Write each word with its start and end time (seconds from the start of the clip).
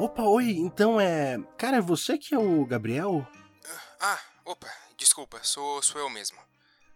Opa, 0.00 0.22
oi, 0.22 0.52
então 0.52 0.98
é. 0.98 1.36
Cara, 1.58 1.76
é 1.76 1.80
você 1.82 2.16
que 2.16 2.34
é 2.34 2.38
o 2.38 2.64
Gabriel? 2.64 3.28
Ah, 4.00 4.18
opa, 4.46 4.66
desculpa, 4.96 5.38
sou, 5.42 5.82
sou 5.82 6.00
eu 6.00 6.08
mesmo. 6.08 6.38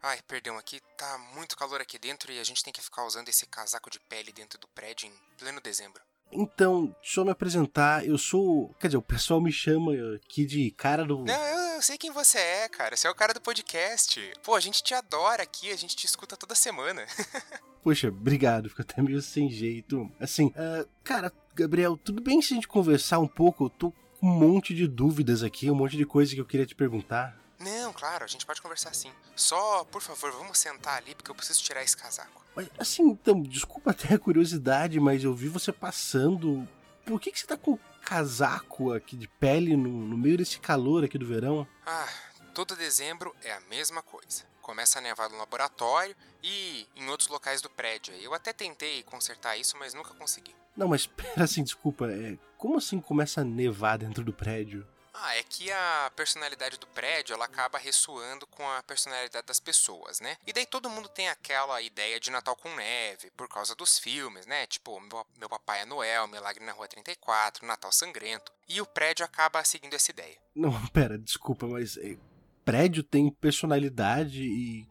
Ai, 0.03 0.21
perdão, 0.27 0.57
aqui 0.57 0.81
tá 0.97 1.19
muito 1.35 1.55
calor 1.55 1.83
aqui 1.83 1.99
dentro 1.99 2.33
e 2.33 2.41
a 2.41 2.45
gente 2.45 2.65
tem 2.65 2.73
que 2.73 2.81
ficar 2.81 3.05
usando 3.05 3.29
esse 3.29 3.45
casaco 3.45 3.91
de 3.91 4.01
pele 4.01 4.33
dentro 4.33 4.59
do 4.59 4.67
prédio 4.69 5.07
em 5.07 5.13
pleno 5.37 5.61
dezembro. 5.61 6.01
Então, 6.33 6.97
deixa 7.03 7.21
eu 7.21 7.27
me 7.27 7.31
apresentar. 7.31 8.07
Eu 8.07 8.17
sou. 8.17 8.75
Quer 8.81 8.87
dizer, 8.87 8.97
o 8.97 9.03
pessoal 9.03 9.39
me 9.39 9.53
chama 9.53 9.93
aqui 10.17 10.47
de 10.47 10.71
cara 10.71 11.05
do. 11.05 11.27
Não, 11.27 11.47
eu, 11.47 11.59
eu 11.75 11.83
sei 11.83 11.99
quem 11.99 12.11
você 12.11 12.39
é, 12.39 12.69
cara. 12.71 12.97
Você 12.97 13.07
é 13.07 13.11
o 13.11 13.15
cara 13.15 13.35
do 13.35 13.41
podcast. 13.43 14.33
Pô, 14.43 14.55
a 14.55 14.61
gente 14.61 14.83
te 14.83 14.95
adora 14.95 15.43
aqui, 15.43 15.71
a 15.71 15.77
gente 15.77 15.95
te 15.95 16.07
escuta 16.07 16.39
toda 16.39 16.55
semana. 16.55 17.07
Poxa, 17.85 18.09
obrigado, 18.09 18.71
fica 18.71 18.81
até 18.81 19.03
meio 19.03 19.21
sem 19.21 19.51
jeito. 19.51 20.11
Assim, 20.19 20.47
uh, 20.47 20.89
cara, 21.03 21.31
Gabriel, 21.55 21.97
tudo 21.97 22.21
bem 22.21 22.43
se 22.43 22.53
a 22.53 22.57
gente 22.57 22.67
conversar 22.67 23.21
um 23.21 23.29
pouco? 23.29 23.67
Eu 23.67 23.71
tô 23.71 23.93
com 24.19 24.27
um 24.27 24.35
monte 24.39 24.75
de 24.75 24.89
dúvidas 24.89 25.45
aqui, 25.45 25.71
um 25.71 25.75
monte 25.75 25.97
de 25.97 26.05
coisa 26.05 26.35
que 26.35 26.41
eu 26.41 26.45
queria 26.45 26.67
te 26.67 26.75
perguntar. 26.75 27.39
Não, 27.61 27.93
claro, 27.93 28.25
a 28.25 28.27
gente 28.27 28.45
pode 28.45 28.61
conversar 28.61 28.93
sim. 28.93 29.13
Só, 29.37 29.85
por 29.85 30.03
favor, 30.03 30.33
vamos 30.33 30.59
sentar 30.59 30.97
ali 30.99 31.15
porque 31.15 31.31
eu 31.31 31.35
preciso 31.35 31.63
tirar 31.63 31.85
esse 31.85 31.97
casaco. 31.97 32.45
Mas, 32.57 32.69
assim, 32.77 33.05
então, 33.05 33.41
desculpa 33.41 33.93
até 33.93 34.15
a 34.15 34.19
curiosidade, 34.19 34.99
mas 34.99 35.23
eu 35.23 35.33
vi 35.33 35.49
você 35.49 35.73
passando. 35.73 36.69
Por 37.07 37.21
que, 37.21 37.31
que 37.31 37.39
você 37.39 37.47
tá 37.47 37.57
com 37.57 37.79
casaco 38.05 38.93
aqui 38.93 39.17
de 39.17 39.29
pele 39.29 39.77
no, 39.77 39.89
no 39.89 40.19
meio 40.19 40.37
desse 40.37 40.59
calor 40.59 41.05
aqui 41.05 41.17
do 41.17 41.27
verão? 41.27 41.67
Ah, 41.87 42.09
todo 42.53 42.75
dezembro 42.75 43.35
é 43.45 43.53
a 43.53 43.61
mesma 43.61 44.03
coisa. 44.03 44.43
Começa 44.65 44.99
a 44.99 45.03
nevar 45.03 45.29
no 45.29 45.37
laboratório 45.37 46.17
e 46.43 46.89
em 46.97 47.07
outros 47.11 47.29
locais 47.29 47.61
do 47.61 47.69
prédio. 47.69 48.15
Eu 48.15 48.33
até 48.33 48.51
tentei 48.51 49.03
consertar 49.03 49.59
isso, 49.59 49.77
mas 49.77 49.93
nunca 49.93 50.15
consegui. 50.15 50.57
Não, 50.75 50.89
mas 50.89 51.05
pera 51.07 51.45
assim, 51.45 51.63
desculpa. 51.63 52.11
É, 52.11 52.39
como 52.57 52.79
assim 52.79 52.99
começa 52.99 53.43
a 53.43 53.45
nevar 53.45 53.99
dentro 53.99 54.25
do 54.25 54.33
prédio? 54.33 54.89
Ah, 55.13 55.37
é 55.37 55.43
que 55.43 55.71
a 55.71 56.11
personalidade 56.17 56.79
do 56.79 56.87
prédio 56.89 57.35
ela 57.35 57.45
acaba 57.45 57.79
ressoando 57.79 58.47
com 58.47 58.69
a 58.69 58.83
personalidade 58.83 59.47
das 59.47 59.61
pessoas, 59.61 60.19
né? 60.19 60.39
E 60.47 60.53
daí 60.53 60.65
todo 60.65 60.89
mundo 60.91 61.11
tem 61.11 61.29
aquela 61.29 61.81
ideia 61.83 62.19
de 62.19 62.31
Natal 62.31 62.57
com 62.57 62.75
neve, 62.75 63.31
por 63.37 63.47
causa 63.47 63.75
dos 63.77 63.99
filmes, 63.99 64.47
né? 64.47 64.67
Tipo, 64.67 64.99
meu, 65.39 65.49
Papai 65.49 65.83
é 65.83 65.85
Noel, 65.85 66.27
Milagre 66.27 66.65
na 66.65 66.73
Rua 66.73 66.89
34, 66.89 67.67
Natal 67.67 67.93
Sangrento. 67.93 68.51
E 68.67 68.81
o 68.81 68.87
prédio 68.87 69.27
acaba 69.27 69.63
seguindo 69.63 69.95
essa 69.95 70.11
ideia. 70.11 70.39
Não, 70.55 70.73
pera, 70.89 71.19
desculpa, 71.19 71.67
mas 71.67 71.99
é, 71.99 72.17
prédio 72.65 73.03
tem 73.03 73.31
personalidade 73.31 74.43
e. 74.43 74.89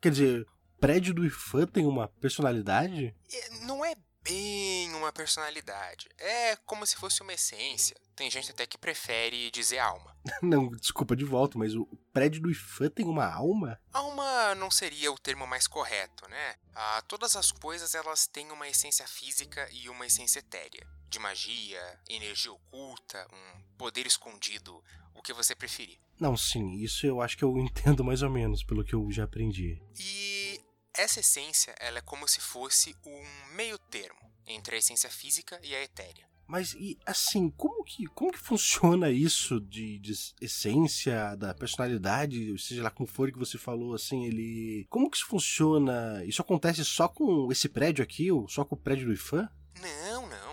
Quer 0.00 0.10
dizer, 0.10 0.46
prédio 0.78 1.14
do 1.14 1.24
IFAM 1.24 1.66
tem 1.66 1.86
uma 1.86 2.08
personalidade? 2.08 3.14
É, 3.32 3.50
não 3.60 3.84
é 3.84 3.94
bem 4.22 4.92
uma 4.94 5.12
personalidade. 5.12 6.08
É 6.18 6.56
como 6.64 6.86
se 6.86 6.96
fosse 6.96 7.22
uma 7.22 7.32
essência. 7.32 7.96
Tem 8.16 8.30
gente 8.30 8.50
até 8.50 8.66
que 8.66 8.78
prefere 8.78 9.50
dizer 9.50 9.78
alma. 9.78 10.16
Não, 10.42 10.70
desculpa 10.70 11.14
de 11.16 11.24
volta, 11.24 11.58
mas 11.58 11.74
o 11.74 11.86
prédio 12.12 12.40
do 12.40 12.50
IFAM 12.50 12.88
tem 12.88 13.06
uma 13.06 13.26
alma? 13.26 13.78
Alma 13.92 14.54
não 14.54 14.70
seria 14.70 15.12
o 15.12 15.18
termo 15.18 15.46
mais 15.46 15.66
correto, 15.66 16.28
né? 16.28 16.54
Ah, 16.74 17.02
todas 17.06 17.36
as 17.36 17.52
coisas 17.52 17.94
elas 17.94 18.26
têm 18.26 18.50
uma 18.50 18.68
essência 18.68 19.06
física 19.06 19.68
e 19.72 19.88
uma 19.88 20.06
essência 20.06 20.38
etérea. 20.38 20.86
De 21.14 21.20
magia, 21.20 22.00
energia 22.10 22.50
oculta, 22.50 23.24
um 23.32 23.76
poder 23.78 24.04
escondido, 24.04 24.82
o 25.14 25.22
que 25.22 25.32
você 25.32 25.54
preferir. 25.54 25.96
Não, 26.18 26.36
sim, 26.36 26.72
isso 26.82 27.06
eu 27.06 27.20
acho 27.20 27.38
que 27.38 27.44
eu 27.44 27.54
entendo 27.62 28.02
mais 28.02 28.20
ou 28.20 28.28
menos 28.28 28.64
pelo 28.64 28.84
que 28.84 28.96
eu 28.96 29.08
já 29.12 29.22
aprendi. 29.22 29.80
E 29.96 30.60
essa 30.92 31.20
essência, 31.20 31.72
ela 31.78 31.98
é 31.98 32.02
como 32.02 32.26
se 32.26 32.40
fosse 32.40 32.96
um 33.06 33.54
meio 33.54 33.78
termo 33.78 34.18
entre 34.44 34.74
a 34.74 34.78
essência 34.80 35.08
física 35.08 35.56
e 35.62 35.72
a 35.72 35.84
etérea. 35.84 36.28
Mas 36.48 36.74
e 36.74 36.98
assim, 37.06 37.48
como 37.48 37.84
que, 37.84 38.06
como 38.06 38.32
que 38.32 38.38
funciona 38.40 39.08
isso 39.08 39.60
de, 39.60 40.00
de, 40.00 40.14
essência, 40.40 41.36
da 41.36 41.54
personalidade, 41.54 42.58
seja 42.58 42.82
lá 42.82 42.90
como 42.90 43.06
for 43.06 43.30
que 43.30 43.38
você 43.38 43.56
falou, 43.56 43.94
assim, 43.94 44.26
ele. 44.26 44.84
Como 44.90 45.08
que 45.08 45.16
isso 45.16 45.26
funciona? 45.26 46.24
Isso 46.24 46.42
acontece 46.42 46.84
só 46.84 47.06
com 47.06 47.52
esse 47.52 47.68
prédio 47.68 48.02
aqui, 48.02 48.32
ou 48.32 48.48
só 48.48 48.64
com 48.64 48.74
o 48.74 48.78
prédio 48.78 49.06
do 49.06 49.12
IFAM? 49.12 49.48
Não, 49.80 50.26
não. 50.26 50.43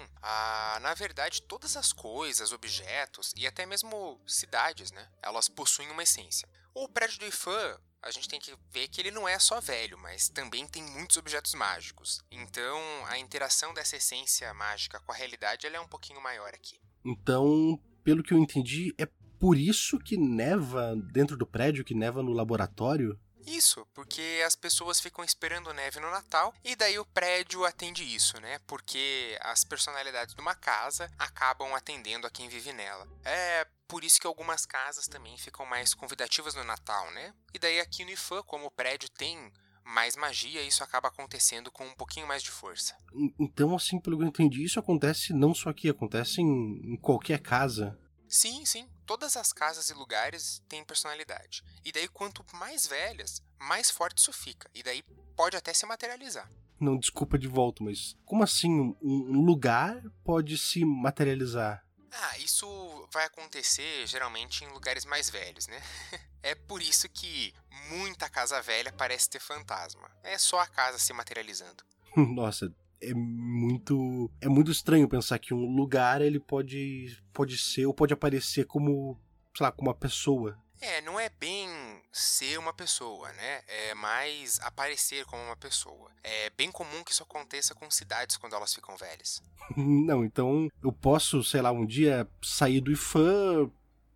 Na 0.81 0.93
verdade, 0.93 1.41
todas 1.43 1.77
as 1.77 1.93
coisas, 1.93 2.51
objetos 2.51 3.33
e 3.37 3.45
até 3.45 3.65
mesmo 3.65 4.19
cidades, 4.25 4.91
né? 4.91 5.07
Elas 5.21 5.47
possuem 5.47 5.89
uma 5.89 6.03
essência. 6.03 6.49
O 6.73 6.87
prédio 6.87 7.19
do 7.19 7.25
IFAM 7.25 7.79
a 8.01 8.09
gente 8.09 8.27
tem 8.27 8.39
que 8.39 8.53
ver 8.71 8.87
que 8.87 8.99
ele 8.99 9.11
não 9.11 9.27
é 9.27 9.37
só 9.37 9.61
velho, 9.61 9.97
mas 9.97 10.27
também 10.27 10.67
tem 10.67 10.81
muitos 10.83 11.17
objetos 11.17 11.53
mágicos. 11.53 12.19
Então, 12.31 12.79
a 13.05 13.19
interação 13.19 13.73
dessa 13.73 13.95
essência 13.95 14.51
mágica 14.53 14.99
com 15.01 15.11
a 15.11 15.15
realidade 15.15 15.67
é 15.67 15.79
um 15.79 15.87
pouquinho 15.87 16.21
maior 16.21 16.49
aqui. 16.49 16.79
Então, 17.05 17.79
pelo 18.03 18.23
que 18.23 18.33
eu 18.33 18.39
entendi, 18.39 18.93
é 18.97 19.07
por 19.39 19.57
isso 19.57 19.99
que 19.99 20.17
neva 20.17 20.95
dentro 21.11 21.37
do 21.37 21.45
prédio, 21.45 21.85
que 21.85 21.93
neva 21.93 22.23
no 22.23 22.33
laboratório? 22.33 23.19
Isso, 23.45 23.85
porque 23.93 24.41
as 24.45 24.55
pessoas 24.55 24.99
ficam 24.99 25.23
esperando 25.23 25.73
neve 25.73 25.99
no 25.99 26.09
Natal 26.09 26.53
e 26.63 26.75
daí 26.75 26.97
o 26.99 27.05
prédio 27.05 27.65
atende 27.65 28.03
isso, 28.03 28.39
né? 28.39 28.59
Porque 28.67 29.37
as 29.41 29.63
personalidades 29.63 30.35
de 30.35 30.41
uma 30.41 30.55
casa 30.55 31.11
acabam 31.17 31.73
atendendo 31.73 32.27
a 32.27 32.31
quem 32.31 32.49
vive 32.49 32.73
nela. 32.73 33.07
É 33.23 33.67
por 33.87 34.03
isso 34.03 34.21
que 34.21 34.27
algumas 34.27 34.65
casas 34.65 35.07
também 35.07 35.37
ficam 35.37 35.65
mais 35.65 35.93
convidativas 35.93 36.55
no 36.55 36.63
Natal, 36.63 37.11
né? 37.11 37.33
E 37.53 37.59
daí 37.59 37.79
aqui 37.79 38.05
no 38.05 38.11
IFAM, 38.11 38.41
como 38.43 38.67
o 38.67 38.71
prédio 38.71 39.09
tem 39.09 39.51
mais 39.83 40.15
magia, 40.15 40.61
isso 40.61 40.83
acaba 40.83 41.09
acontecendo 41.09 41.71
com 41.71 41.85
um 41.85 41.93
pouquinho 41.93 42.27
mais 42.27 42.41
de 42.41 42.51
força. 42.51 42.95
Então, 43.39 43.75
assim, 43.75 43.99
pelo 43.99 44.17
que 44.17 44.23
eu 44.23 44.27
entendi, 44.27 44.63
isso 44.63 44.79
acontece 44.79 45.33
não 45.33 45.53
só 45.53 45.69
aqui, 45.69 45.89
acontece 45.89 46.41
em, 46.41 46.93
em 46.93 46.97
qualquer 46.97 47.39
casa. 47.39 47.99
Sim, 48.27 48.65
sim. 48.65 48.87
Todas 49.11 49.35
as 49.35 49.51
casas 49.51 49.89
e 49.89 49.93
lugares 49.93 50.63
têm 50.69 50.85
personalidade. 50.85 51.65
E 51.83 51.91
daí, 51.91 52.07
quanto 52.07 52.45
mais 52.55 52.87
velhas, 52.87 53.43
mais 53.59 53.91
forte 53.91 54.19
isso 54.19 54.31
fica. 54.31 54.71
E 54.73 54.81
daí 54.81 55.03
pode 55.35 55.57
até 55.57 55.73
se 55.73 55.85
materializar. 55.85 56.49
Não, 56.79 56.97
desculpa 56.97 57.37
de 57.37 57.45
volta, 57.45 57.83
mas 57.83 58.15
como 58.23 58.41
assim 58.41 58.95
um, 59.01 59.43
lugar 59.43 60.01
pode 60.23 60.57
se 60.57 60.85
materializar? 60.85 61.85
Ah, 62.09 62.37
isso 62.37 62.65
vai 63.11 63.25
acontecer 63.25 64.07
geralmente 64.07 64.63
em 64.63 64.69
lugares 64.69 65.03
mais 65.03 65.29
velhos, 65.29 65.67
né? 65.67 65.83
é 66.41 66.55
por 66.55 66.81
isso 66.81 67.09
que 67.09 67.53
muita 67.89 68.29
casa 68.29 68.61
velha 68.61 68.93
parece 68.93 69.29
ter 69.29 69.41
fantasma. 69.41 70.09
É 70.23 70.37
só 70.37 70.57
a 70.57 70.67
casa 70.67 70.97
se 70.97 71.11
materializando. 71.11 71.83
Nossa, 72.15 72.73
é 73.01 73.13
muito 73.13 74.29
é 74.39 74.47
muito 74.47 74.71
estranho 74.71 75.07
pensar 75.07 75.39
que 75.39 75.53
um 75.53 75.75
lugar 75.75 76.21
ele 76.21 76.39
pode 76.39 77.17
pode 77.33 77.57
ser 77.57 77.85
ou 77.85 77.93
pode 77.93 78.13
aparecer 78.13 78.65
como 78.65 79.19
sei 79.55 79.65
lá 79.65 79.71
como 79.71 79.89
uma 79.89 79.95
pessoa 79.95 80.57
é, 80.81 80.99
não 80.99 81.19
é 81.19 81.29
bem 81.29 81.69
ser 82.11 82.57
uma 82.57 82.73
pessoa, 82.73 83.31
né? 83.33 83.61
É 83.67 83.93
mais 83.93 84.59
aparecer 84.61 85.23
como 85.25 85.41
uma 85.43 85.55
pessoa. 85.55 86.09
É 86.23 86.49
bem 86.49 86.71
comum 86.71 87.03
que 87.03 87.11
isso 87.11 87.21
aconteça 87.21 87.75
com 87.75 87.89
cidades 87.91 88.35
quando 88.35 88.55
elas 88.55 88.73
ficam 88.73 88.97
velhas. 88.97 89.43
Não, 89.77 90.25
então 90.25 90.71
eu 90.83 90.91
posso, 90.91 91.43
sei 91.43 91.61
lá, 91.61 91.71
um 91.71 91.85
dia 91.85 92.27
sair 92.41 92.81
do 92.81 92.91
IFAM, 92.91 93.71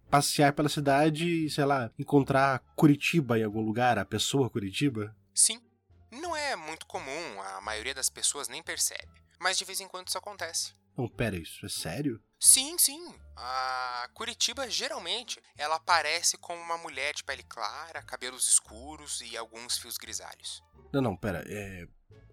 passear 0.09 0.53
pela 0.53 0.67
cidade 0.67 1.45
e, 1.45 1.49
sei 1.51 1.65
lá, 1.65 1.91
encontrar 1.99 2.63
Curitiba 2.75 3.37
em 3.37 3.43
algum 3.43 3.61
lugar, 3.61 3.99
a 3.99 4.05
pessoa 4.05 4.49
Curitiba? 4.49 5.15
Sim. 5.35 5.61
Não 6.21 6.35
é 6.35 6.55
muito 6.55 6.85
comum, 6.85 7.41
a 7.41 7.61
maioria 7.61 7.93
das 7.93 8.09
pessoas 8.09 8.47
nem 8.47 8.63
percebe. 8.63 9.21
Mas 9.39 9.57
de 9.57 9.65
vez 9.65 9.79
em 9.79 9.87
quando 9.87 10.07
isso 10.07 10.17
acontece. 10.17 10.73
Não, 10.97 11.09
pera, 11.09 11.35
isso 11.35 11.65
é 11.65 11.69
sério? 11.69 12.21
Sim, 12.39 12.77
sim. 12.77 13.13
A 13.35 14.09
Curitiba 14.13 14.69
geralmente 14.69 15.41
ela 15.57 15.75
aparece 15.75 16.37
como 16.37 16.61
uma 16.61 16.77
mulher 16.77 17.13
de 17.13 17.23
pele 17.23 17.43
clara, 17.43 18.01
cabelos 18.01 18.47
escuros 18.47 19.21
e 19.21 19.35
alguns 19.35 19.77
fios 19.77 19.97
grisalhos. 19.97 20.63
Não, 20.93 21.01
não, 21.01 21.17
pera, 21.17 21.43
é. 21.47 21.85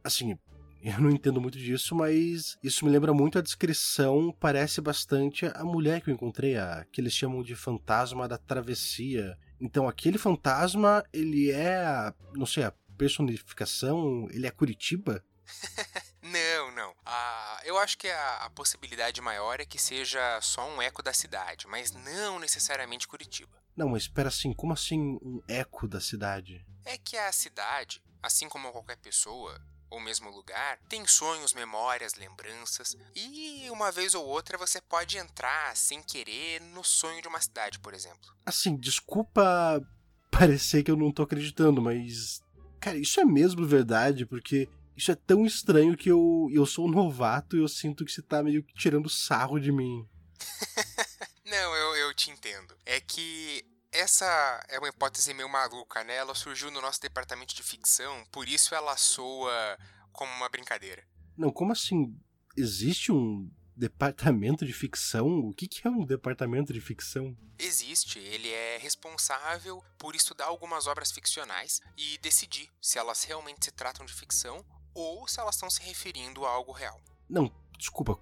Assim, 0.05 0.39
eu 0.83 1.01
não 1.01 1.11
entendo 1.11 1.41
muito 1.41 1.59
disso, 1.59 1.95
mas 1.95 2.57
isso 2.63 2.85
me 2.85 2.91
lembra 2.91 3.13
muito 3.13 3.39
a 3.39 3.43
descrição, 3.43 4.35
parece 4.39 4.81
bastante 4.81 5.47
a 5.47 5.65
mulher 5.65 6.01
que 6.01 6.11
eu 6.11 6.15
encontrei, 6.15 6.57
a 6.57 6.85
que 6.93 7.01
eles 7.01 7.13
chamam 7.13 7.43
de 7.43 7.57
fantasma 7.57 8.29
da 8.29 8.39
travessia. 8.39 9.37
Então, 9.61 9.89
aquele 9.89 10.19
fantasma, 10.19 11.05
ele 11.13 11.53
é, 11.53 11.77
a, 11.77 12.13
não 12.35 12.47
sei, 12.47 12.65
a 12.65 12.75
personificação, 13.03 14.29
ele 14.31 14.47
é 14.47 14.51
Curitiba? 14.51 15.25
Não, 16.23 16.71
não. 16.71 16.95
Ah, 17.05 17.61
eu 17.65 17.77
acho 17.77 17.99
que 17.99 18.07
a, 18.09 18.37
a, 18.37 18.51
possibilidade 18.51 19.21
maior 19.21 19.59
é 19.59 19.67
que 19.67 19.77
seja 19.77 20.41
só 20.41 20.67
um 20.71 20.81
eco 20.81 21.03
da 21.03 21.13
cidade, 21.13 21.67
mas 21.67 21.91
não 21.91 22.39
necessariamente 22.39 23.09
Curitiba. 23.09 23.61
Não, 23.77 23.89
mas 23.89 24.05
espera 24.05 24.29
assim, 24.29 24.53
como 24.55 24.73
assim 24.73 25.19
um 25.21 25.43
eco 25.49 25.89
da 25.89 26.01
cidade? 26.01 26.65
É 26.85 26.97
que 26.97 27.17
a 27.17 27.33
cidade, 27.33 28.01
assim 28.23 28.49
como 28.49 28.71
qualquer 28.71 28.97
pessoa, 28.99 29.61
ou 29.91 30.01
mesmo 30.01 30.31
lugar, 30.31 30.79
tem 30.89 31.05
sonhos, 31.09 31.53
memórias, 31.53 32.15
lembranças, 32.15 32.97
e 33.17 33.69
uma 33.69 33.91
vez 33.91 34.15
ou 34.15 34.25
outra 34.25 34.57
você 34.57 34.81
pode 34.81 35.19
entrar 35.19 35.77
sem 35.77 36.03
querer 36.05 36.61
no 36.61 36.85
sonho 36.85 37.21
de 37.21 37.29
uma 37.29 37.41
cidade, 37.41 37.81
por 37.81 37.93
exemplo. 37.95 38.33
Assim, 38.47 38.77
desculpa 38.77 39.85
parecer 40.33 40.83
que 40.83 40.91
eu 40.91 40.97
não 40.97 41.13
tô 41.13 41.23
acreditando, 41.23 41.83
mas. 41.83 42.41
Cara, 42.83 42.99
isso 42.99 43.21
é 43.21 43.25
mesmo 43.25 43.65
verdade, 43.65 44.27
porque 44.27 44.69
isso 44.97 45.13
é 45.13 45.15
tão 45.15 45.47
estranho 45.47 45.97
que 45.97 46.11
eu, 46.11 46.49
eu 46.53 46.67
sou 46.67 46.89
um 46.89 46.91
novato 46.91 47.57
e 47.57 47.61
eu 47.61 47.69
sinto 47.69 48.05
que 48.05 48.11
você 48.11 48.21
tá 48.21 48.43
meio 48.43 48.65
que 48.65 48.75
tirando 48.75 49.09
sarro 49.09 49.61
de 49.61 49.71
mim. 49.71 50.05
Não, 51.47 51.77
eu, 51.77 51.95
eu 51.95 52.13
te 52.13 52.33
entendo. 52.33 52.77
É 52.85 53.01
que 53.01 53.65
essa 53.93 54.27
é 54.69 54.81
uma 54.81 54.89
hipótese 54.89 55.33
meio 55.33 55.49
maluca, 55.49 56.03
né? 56.03 56.17
Ela 56.17 56.35
surgiu 56.35 56.73
no 56.73 56.81
nosso 56.81 57.01
departamento 57.01 57.55
de 57.55 57.63
ficção, 57.63 58.25
por 58.33 58.49
isso 58.49 58.75
ela 58.75 58.97
soa 58.97 59.79
como 60.11 60.33
uma 60.33 60.49
brincadeira. 60.49 61.07
Não, 61.39 61.53
como 61.53 61.71
assim? 61.71 62.19
Existe 62.57 63.13
um 63.13 63.49
departamento 63.83 64.65
de 64.65 64.73
ficção? 64.73 65.27
O 65.41 65.53
que, 65.53 65.67
que 65.67 65.87
é 65.87 65.91
um 65.91 66.07
departamento 66.07 66.73
de 66.73 66.81
ficção? 66.81 67.37
Existe. 67.59 68.21
Ele 68.21 68.49
é 68.49 68.79
responsável 68.79 69.83
por 69.99 70.15
estudar 70.15 70.45
algumas 70.45 70.87
obras 70.87 71.11
ficcionais 71.11 71.81
e 71.97 72.17
decidir 72.19 72.71
se 72.81 72.97
elas 72.97 73.25
realmente 73.25 73.65
se 73.65 73.73
tratam 73.73 74.07
de 74.07 74.13
ficção 74.13 74.65
ou 74.95 75.27
se 75.27 75.41
elas 75.41 75.57
estão 75.57 75.69
se 75.69 75.83
referindo 75.83 76.47
a 76.47 76.51
algo 76.51 76.71
real. 76.71 77.01
Não, 77.29 77.53
desculpa. 77.77 78.17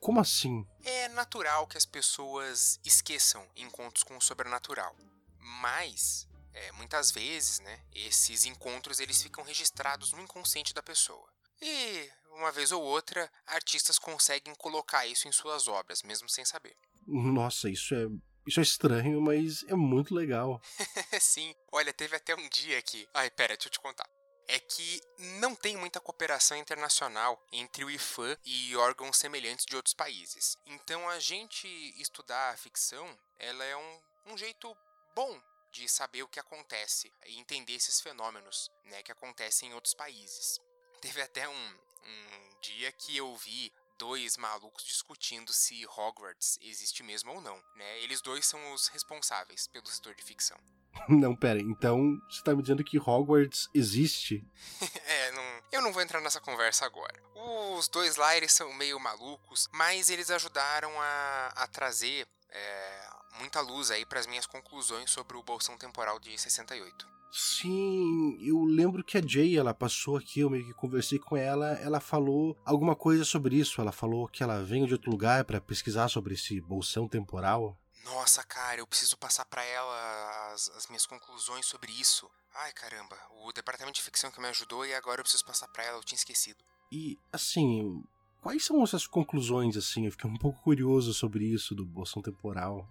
Como 0.00 0.18
assim? 0.18 0.66
É 0.84 1.08
natural 1.10 1.68
que 1.68 1.78
as 1.78 1.86
pessoas 1.86 2.80
esqueçam 2.84 3.46
encontros 3.54 4.02
com 4.02 4.16
o 4.16 4.20
sobrenatural. 4.20 4.96
Mas, 5.38 6.26
é, 6.52 6.72
muitas 6.72 7.12
vezes, 7.12 7.60
né, 7.60 7.80
esses 7.94 8.46
encontros 8.46 8.98
eles 8.98 9.22
ficam 9.22 9.44
registrados 9.44 10.12
no 10.12 10.22
inconsciente 10.22 10.74
da 10.74 10.82
pessoa. 10.82 11.30
E, 11.60 12.10
uma 12.32 12.52
vez 12.52 12.72
ou 12.72 12.82
outra, 12.82 13.30
artistas 13.46 13.98
conseguem 13.98 14.54
colocar 14.54 15.06
isso 15.06 15.28
em 15.28 15.32
suas 15.32 15.68
obras, 15.68 16.02
mesmo 16.02 16.28
sem 16.28 16.44
saber. 16.44 16.76
Nossa, 17.06 17.68
isso 17.68 17.94
é. 17.94 18.06
Isso 18.44 18.58
é 18.58 18.62
estranho, 18.64 19.20
mas 19.20 19.62
é 19.68 19.74
muito 19.74 20.12
legal. 20.12 20.60
Sim, 21.20 21.54
olha, 21.70 21.92
teve 21.92 22.16
até 22.16 22.34
um 22.34 22.48
dia 22.48 22.82
que. 22.82 23.08
Ai, 23.14 23.30
pera, 23.30 23.54
deixa 23.54 23.68
eu 23.68 23.72
te 23.72 23.78
contar 23.78 24.08
é 24.48 24.58
que 24.58 25.00
não 25.38 25.54
tem 25.54 25.76
muita 25.76 26.00
cooperação 26.00 26.56
internacional 26.56 27.42
entre 27.50 27.84
o 27.84 27.90
IFAM 27.90 28.36
e 28.44 28.76
órgãos 28.76 29.16
semelhantes 29.16 29.64
de 29.64 29.76
outros 29.76 29.94
países. 29.94 30.58
Então 30.66 31.08
a 31.08 31.18
gente 31.18 31.66
estudar 32.00 32.50
a 32.50 32.56
ficção, 32.56 33.18
ela 33.38 33.64
é 33.64 33.76
um, 33.76 34.00
um 34.26 34.36
jeito 34.36 34.76
bom 35.14 35.40
de 35.70 35.88
saber 35.88 36.22
o 36.22 36.28
que 36.28 36.38
acontece 36.38 37.10
e 37.26 37.38
entender 37.38 37.72
esses 37.72 38.00
fenômenos 38.00 38.70
né, 38.84 39.02
que 39.02 39.10
acontecem 39.10 39.70
em 39.70 39.74
outros 39.74 39.94
países. 39.94 40.60
Teve 41.00 41.22
até 41.22 41.48
um, 41.48 41.78
um 42.04 42.60
dia 42.60 42.92
que 42.92 43.16
eu 43.16 43.34
vi 43.36 43.72
dois 43.98 44.36
malucos 44.36 44.84
discutindo 44.84 45.52
se 45.52 45.86
Hogwarts 45.86 46.58
existe 46.62 47.02
mesmo 47.02 47.32
ou 47.32 47.40
não. 47.40 47.56
Né? 47.76 48.00
Eles 48.00 48.20
dois 48.20 48.44
são 48.44 48.72
os 48.72 48.88
responsáveis 48.88 49.68
pelo 49.68 49.86
setor 49.86 50.14
de 50.14 50.24
ficção. 50.24 50.58
Não, 51.08 51.34
pera, 51.34 51.58
então 51.58 52.20
você 52.28 52.42
tá 52.42 52.54
me 52.54 52.60
dizendo 52.60 52.84
que 52.84 52.98
Hogwarts 52.98 53.68
existe? 53.72 54.44
é, 55.06 55.32
não, 55.32 55.62
eu 55.72 55.80
não 55.80 55.90
vou 55.90 56.02
entrar 56.02 56.20
nessa 56.20 56.38
conversa 56.38 56.84
agora. 56.84 57.18
Os 57.34 57.88
dois 57.88 58.16
lá, 58.16 58.36
eles 58.36 58.52
são 58.52 58.70
meio 58.74 59.00
malucos, 59.00 59.68
mas 59.72 60.10
eles 60.10 60.30
ajudaram 60.30 60.92
a, 61.00 61.46
a 61.56 61.66
trazer 61.66 62.28
é, 62.50 63.10
muita 63.38 63.60
luz 63.60 63.90
aí 63.90 64.04
para 64.04 64.20
as 64.20 64.26
minhas 64.26 64.46
conclusões 64.46 65.10
sobre 65.10 65.36
o 65.36 65.42
Bolsão 65.42 65.78
Temporal 65.78 66.18
de 66.20 66.36
68. 66.38 67.11
Sim, 67.34 68.36
eu 68.46 68.62
lembro 68.62 69.02
que 69.02 69.16
a 69.16 69.26
Jay, 69.26 69.56
ela 69.56 69.72
passou 69.72 70.18
aqui, 70.18 70.40
eu 70.40 70.50
meio 70.50 70.66
que 70.66 70.74
conversei 70.74 71.18
com 71.18 71.34
ela, 71.34 71.68
ela 71.80 71.98
falou 71.98 72.54
alguma 72.62 72.94
coisa 72.94 73.24
sobre 73.24 73.56
isso, 73.56 73.80
ela 73.80 73.90
falou 73.90 74.28
que 74.28 74.42
ela 74.42 74.62
veio 74.62 74.86
de 74.86 74.92
outro 74.92 75.10
lugar 75.10 75.42
para 75.46 75.58
pesquisar 75.58 76.08
sobre 76.08 76.34
esse 76.34 76.60
bolsão 76.60 77.08
temporal. 77.08 77.74
Nossa, 78.04 78.42
cara, 78.42 78.80
eu 78.80 78.86
preciso 78.86 79.16
passar 79.16 79.46
para 79.46 79.64
ela 79.64 80.52
as, 80.52 80.68
as, 80.76 80.86
minhas 80.88 81.06
conclusões 81.06 81.64
sobre 81.64 81.90
isso. 81.92 82.28
Ai, 82.54 82.72
caramba, 82.74 83.16
o 83.46 83.50
departamento 83.50 83.96
de 83.96 84.02
ficção 84.02 84.30
que 84.30 84.40
me 84.40 84.48
ajudou 84.48 84.84
e 84.84 84.92
agora 84.92 85.20
eu 85.20 85.24
preciso 85.24 85.46
passar 85.46 85.68
para 85.68 85.84
ela, 85.84 85.96
eu 85.96 86.04
tinha 86.04 86.18
esquecido. 86.18 86.62
E, 86.90 87.16
assim, 87.32 88.04
quais 88.42 88.62
são 88.62 88.82
essas 88.82 89.06
conclusões, 89.06 89.74
assim? 89.74 90.04
Eu 90.04 90.12
fiquei 90.12 90.28
um 90.28 90.36
pouco 90.36 90.60
curioso 90.60 91.14
sobre 91.14 91.46
isso 91.46 91.74
do 91.74 91.86
bolsão 91.86 92.20
temporal. 92.20 92.86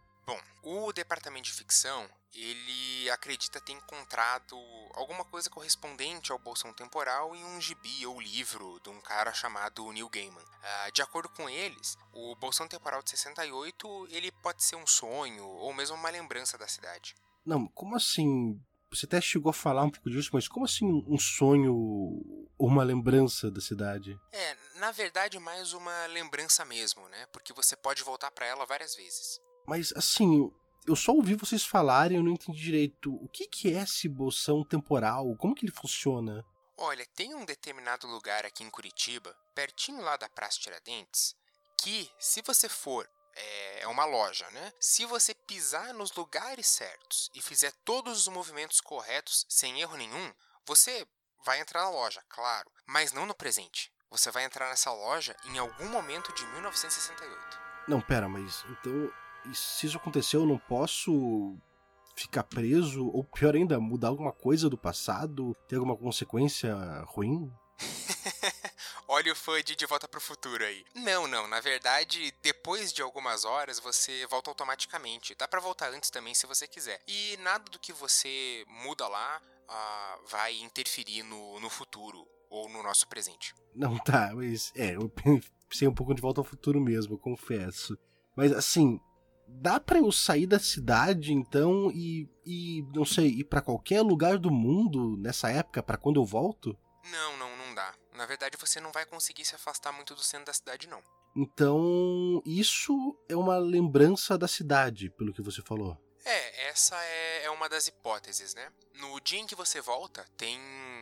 O 0.63 0.94
departamento 0.94 1.46
de 1.46 1.54
ficção, 1.54 2.08
ele 2.36 3.10
acredita 3.10 3.60
ter 3.60 3.74
encontrado 3.74 4.56
alguma 4.94 5.25
coisa 5.25 5.50
correspondente 5.50 6.31
ao 6.31 6.38
bolsão 6.38 6.72
temporal 6.72 7.36
em 7.36 7.44
um 7.44 7.60
gibi 7.60 8.06
ou 8.06 8.22
livro 8.22 8.80
de 8.84 8.90
um 8.90 9.02
cara 9.02 9.34
chamado 9.34 9.92
Neil 9.92 10.08
Gaiman. 10.08 10.40
Uh, 10.40 10.92
de 10.94 11.02
acordo 11.02 11.30
com 11.30 11.50
eles, 11.50 11.98
o 12.13 12.36
bolsão 12.36 12.68
temporal 12.68 13.02
de 13.02 13.10
68 13.10 14.08
ele 14.12 14.31
pode 14.31 14.63
ser 14.63 14.75
um 14.75 14.86
sonho 14.86 15.46
ou 15.46 15.74
mesmo 15.74 15.96
uma 15.96 16.10
lembrança 16.10 16.58
da 16.58 16.68
cidade. 16.68 17.16
Não, 17.44 17.68
como 17.68 17.96
assim? 17.96 18.62
Você 18.92 19.06
até 19.06 19.19
chegou 19.19 19.50
a 19.50 19.54
falar 19.54 19.84
um 19.84 19.90
pouco 19.90 20.10
disso, 20.10 20.30
mas 20.34 20.48
como 20.48 20.66
assim 20.66 20.86
um 21.08 21.18
sonho 21.18 21.74
ou 21.74 22.68
uma 22.68 22.84
lembrança 22.84 23.50
da 23.50 23.62
cidade? 23.62 24.19
É, 24.31 24.58
na 24.75 24.92
verdade 24.92 25.40
mais 25.40 25.74
uma 25.74 26.06
lembrança 26.08 26.63
mesmo, 26.66 27.08
né? 27.10 27.25
Porque 27.31 27.52
você 27.52 27.75
pode 27.75 28.04
voltar 28.04 28.30
para 28.30 28.46
ela 28.46 28.66
várias 28.66 28.96
vezes. 28.96 29.42
Mas 29.66 29.94
assim, 29.96 30.52
eu 30.88 30.96
só 30.96 31.12
ouvi 31.12 31.36
vocês 31.36 31.63
falarem 31.63 32.18
e 32.18 32.19
eu 32.19 32.24
não 32.24 32.31
entendi 32.31 32.60
direito. 32.60 33.13
O 33.16 33.28
que, 33.28 33.48
que 33.48 33.74
é 33.74 33.81
esse 33.81 34.08
bolsão 34.08 34.63
temporal? 34.63 35.36
Como 35.38 35.56
que 35.56 35.66
ele 35.66 35.72
funciona? 35.72 36.46
Olha, 36.78 37.06
tem 37.16 37.36
um 37.36 37.46
determinado 37.46 38.08
lugar 38.08 38.46
aqui 38.46 38.63
em 38.63 38.69
Curitiba, 38.69 39.36
pertinho 39.54 40.02
lá 40.02 40.18
da 40.18 40.28
Praça 40.28 40.60
Tiradentes, 40.60 41.36
que 41.78 42.10
se 42.18 42.42
você 42.42 42.68
for 42.68 43.08
é, 43.36 43.81
é 43.81 43.88
uma 43.88 44.06
loja, 44.06 44.50
né? 44.52 44.74
Se 44.80 45.06
você 45.06 45.34
pisar 45.34 45.94
nos 45.94 46.12
lugares 46.13 46.68
certos 46.68 47.30
e 47.36 47.42
fizer 47.42 47.72
todos 47.86 48.22
os 48.22 48.28
movimentos 48.28 48.81
corretos 48.81 49.46
sem 49.48 49.80
erro 49.80 49.96
nenhum, 49.96 50.34
você 50.66 51.08
vai 51.46 51.60
entrar 51.60 51.84
na 51.84 51.90
loja, 51.90 52.24
claro, 52.28 52.69
mas 52.86 53.12
não 53.13 53.25
no 53.25 53.36
presente. 53.36 53.92
Você 54.10 54.30
vai 54.30 54.44
entrar 54.44 54.69
nessa 54.69 54.92
loja 54.92 55.36
em 55.46 55.58
algum 55.58 55.88
momento 55.88 56.34
de 56.34 56.46
1968. 56.48 57.60
Não, 57.88 58.02
pera, 58.02 58.28
mas 58.28 58.63
então 58.69 59.12
e 59.50 59.56
se 59.56 59.88
isso 59.88 59.98
aconteceu, 59.98 60.42
eu 60.42 60.48
não 60.48 60.58
posso 60.58 61.58
ficar 62.16 62.44
preso, 62.44 63.08
ou 63.08 63.24
pior 63.24 63.56
ainda, 63.56 63.80
mudar 63.80 64.10
alguma 64.10 64.32
coisa 64.32 64.70
do 64.70 64.78
passado, 64.78 65.56
ter 65.68 65.76
alguma 65.76 65.96
consequência 65.96 66.76
ruim? 67.08 67.52
Olha 69.08 69.34
o 69.34 69.36
fã 69.36 69.62
de 69.62 69.76
De 69.76 69.86
Volta 69.86 70.08
para 70.08 70.20
o 70.20 70.22
Futuro 70.22 70.64
aí. 70.64 70.86
Não, 70.96 71.28
não, 71.28 71.48
na 71.48 71.60
verdade, 71.60 72.34
depois 72.42 72.94
de 72.94 73.02
algumas 73.02 73.44
horas 73.44 73.80
você 73.80 74.26
volta 74.28 74.50
automaticamente. 74.50 75.36
Dá 75.36 75.48
para 75.48 75.60
voltar 75.60 75.92
antes 75.92 76.10
também 76.10 76.34
se 76.34 76.48
você 76.48 76.68
quiser. 76.68 77.02
E 77.08 77.38
nada 77.38 77.66
do 77.70 77.80
que 77.80 77.92
você 77.92 78.64
muda 78.70 79.08
lá 79.08 79.42
uh, 79.68 80.28
vai 80.28 80.58
interferir 80.60 81.24
no, 81.24 81.60
no 81.60 81.70
futuro 81.70 82.26
ou 82.50 82.70
no 82.70 82.82
nosso 82.82 83.08
presente. 83.08 83.54
Não, 83.76 83.98
tá, 83.98 84.32
mas 84.34 84.72
é, 84.76 84.96
eu 84.96 85.10
pensei 85.68 85.88
um 85.88 85.94
pouco 85.94 86.13
de 86.13 86.22
Volta 86.22 86.39
ao 86.39 86.46
Futuro 86.46 86.80
mesmo, 86.80 87.18
confesso. 87.18 87.98
Mas 88.36 88.54
assim, 88.54 89.00
dá 89.60 89.79
para 89.79 90.00
eu 90.00 90.12
sair 90.12 90.48
da 90.48 90.60
cidade 90.60 91.34
então 91.34 91.91
e, 91.91 92.29
e 92.46 92.84
não 92.93 93.05
sei, 93.05 93.27
ir 93.27 93.43
para 93.46 93.62
qualquer 93.62 94.01
lugar 94.01 94.38
do 94.38 94.51
mundo 94.51 95.17
nessa 95.17 95.50
época 95.50 95.84
para 95.84 95.98
quando 95.98 96.20
eu 96.20 96.25
volto? 96.25 96.77
Não, 97.12 97.38
não, 97.38 97.58
não 97.58 97.75
dá. 97.75 97.93
Na 98.15 98.25
verdade, 98.25 98.58
você 98.58 98.79
não 98.79 98.91
vai 98.91 99.05
conseguir 99.05 99.46
se 99.46 99.55
afastar 99.55 99.91
muito 99.91 100.13
do 100.13 100.24
centro 100.24 100.48
da 100.48 100.53
cidade 100.53 100.88
não. 100.88 101.01
Então, 101.36 102.41
isso 102.46 103.17
é 103.29 103.36
uma 103.36 103.58
lembrança 103.58 104.38
da 104.38 104.48
cidade, 104.48 105.10
pelo 105.12 105.34
que 105.34 105.41
você 105.41 105.62
falou. 105.62 105.98
É, 106.24 106.68
essa 106.68 106.96
é, 107.04 107.46
é 107.46 107.51
uma 107.51 107.68
das 107.68 107.88
hipóteses, 107.88 108.54
né? 108.54 108.72
No 108.96 109.20
dia 109.20 109.40
em 109.40 109.48
que 109.48 109.56
você 109.56 109.82
volta, 109.82 110.25
tem 110.38 110.60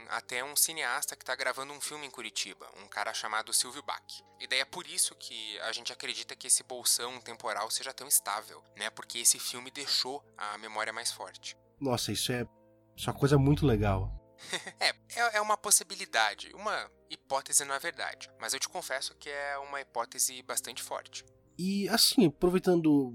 até 0.09 0.43
um 0.43 0.55
cineasta 0.55 1.15
que 1.15 1.23
está 1.23 1.35
gravando 1.35 1.73
um 1.73 1.81
filme 1.81 2.07
em 2.07 2.11
Curitiba, 2.11 2.69
um 2.77 2.87
cara 2.87 3.13
chamado 3.13 3.53
Silvio 3.53 3.83
Bach. 3.83 4.23
E 4.39 4.47
daí 4.47 4.59
é 4.59 4.65
por 4.65 4.87
isso 4.87 5.15
que 5.15 5.59
a 5.59 5.71
gente 5.71 5.91
acredita 5.91 6.35
que 6.35 6.47
esse 6.47 6.63
bolsão 6.63 7.19
temporal 7.19 7.69
seja 7.69 7.93
tão 7.93 8.07
estável, 8.07 8.63
né? 8.75 8.89
Porque 8.89 9.19
esse 9.19 9.39
filme 9.39 9.69
deixou 9.69 10.23
a 10.37 10.57
memória 10.57 10.93
mais 10.93 11.11
forte. 11.11 11.57
Nossa, 11.79 12.11
isso 12.11 12.31
é, 12.31 12.45
isso 12.95 13.09
é 13.09 13.13
uma 13.13 13.19
coisa 13.19 13.37
muito 13.37 13.65
legal. 13.65 14.11
é, 14.79 14.89
é, 14.89 15.37
é 15.37 15.41
uma 15.41 15.57
possibilidade, 15.57 16.51
uma 16.53 16.89
hipótese 17.09 17.65
na 17.65 17.77
verdade, 17.77 18.29
mas 18.39 18.53
eu 18.53 18.59
te 18.59 18.69
confesso 18.69 19.15
que 19.15 19.29
é 19.29 19.57
uma 19.57 19.81
hipótese 19.81 20.41
bastante 20.43 20.81
forte. 20.81 21.25
E 21.57 21.89
assim, 21.89 22.25
aproveitando 22.25 23.13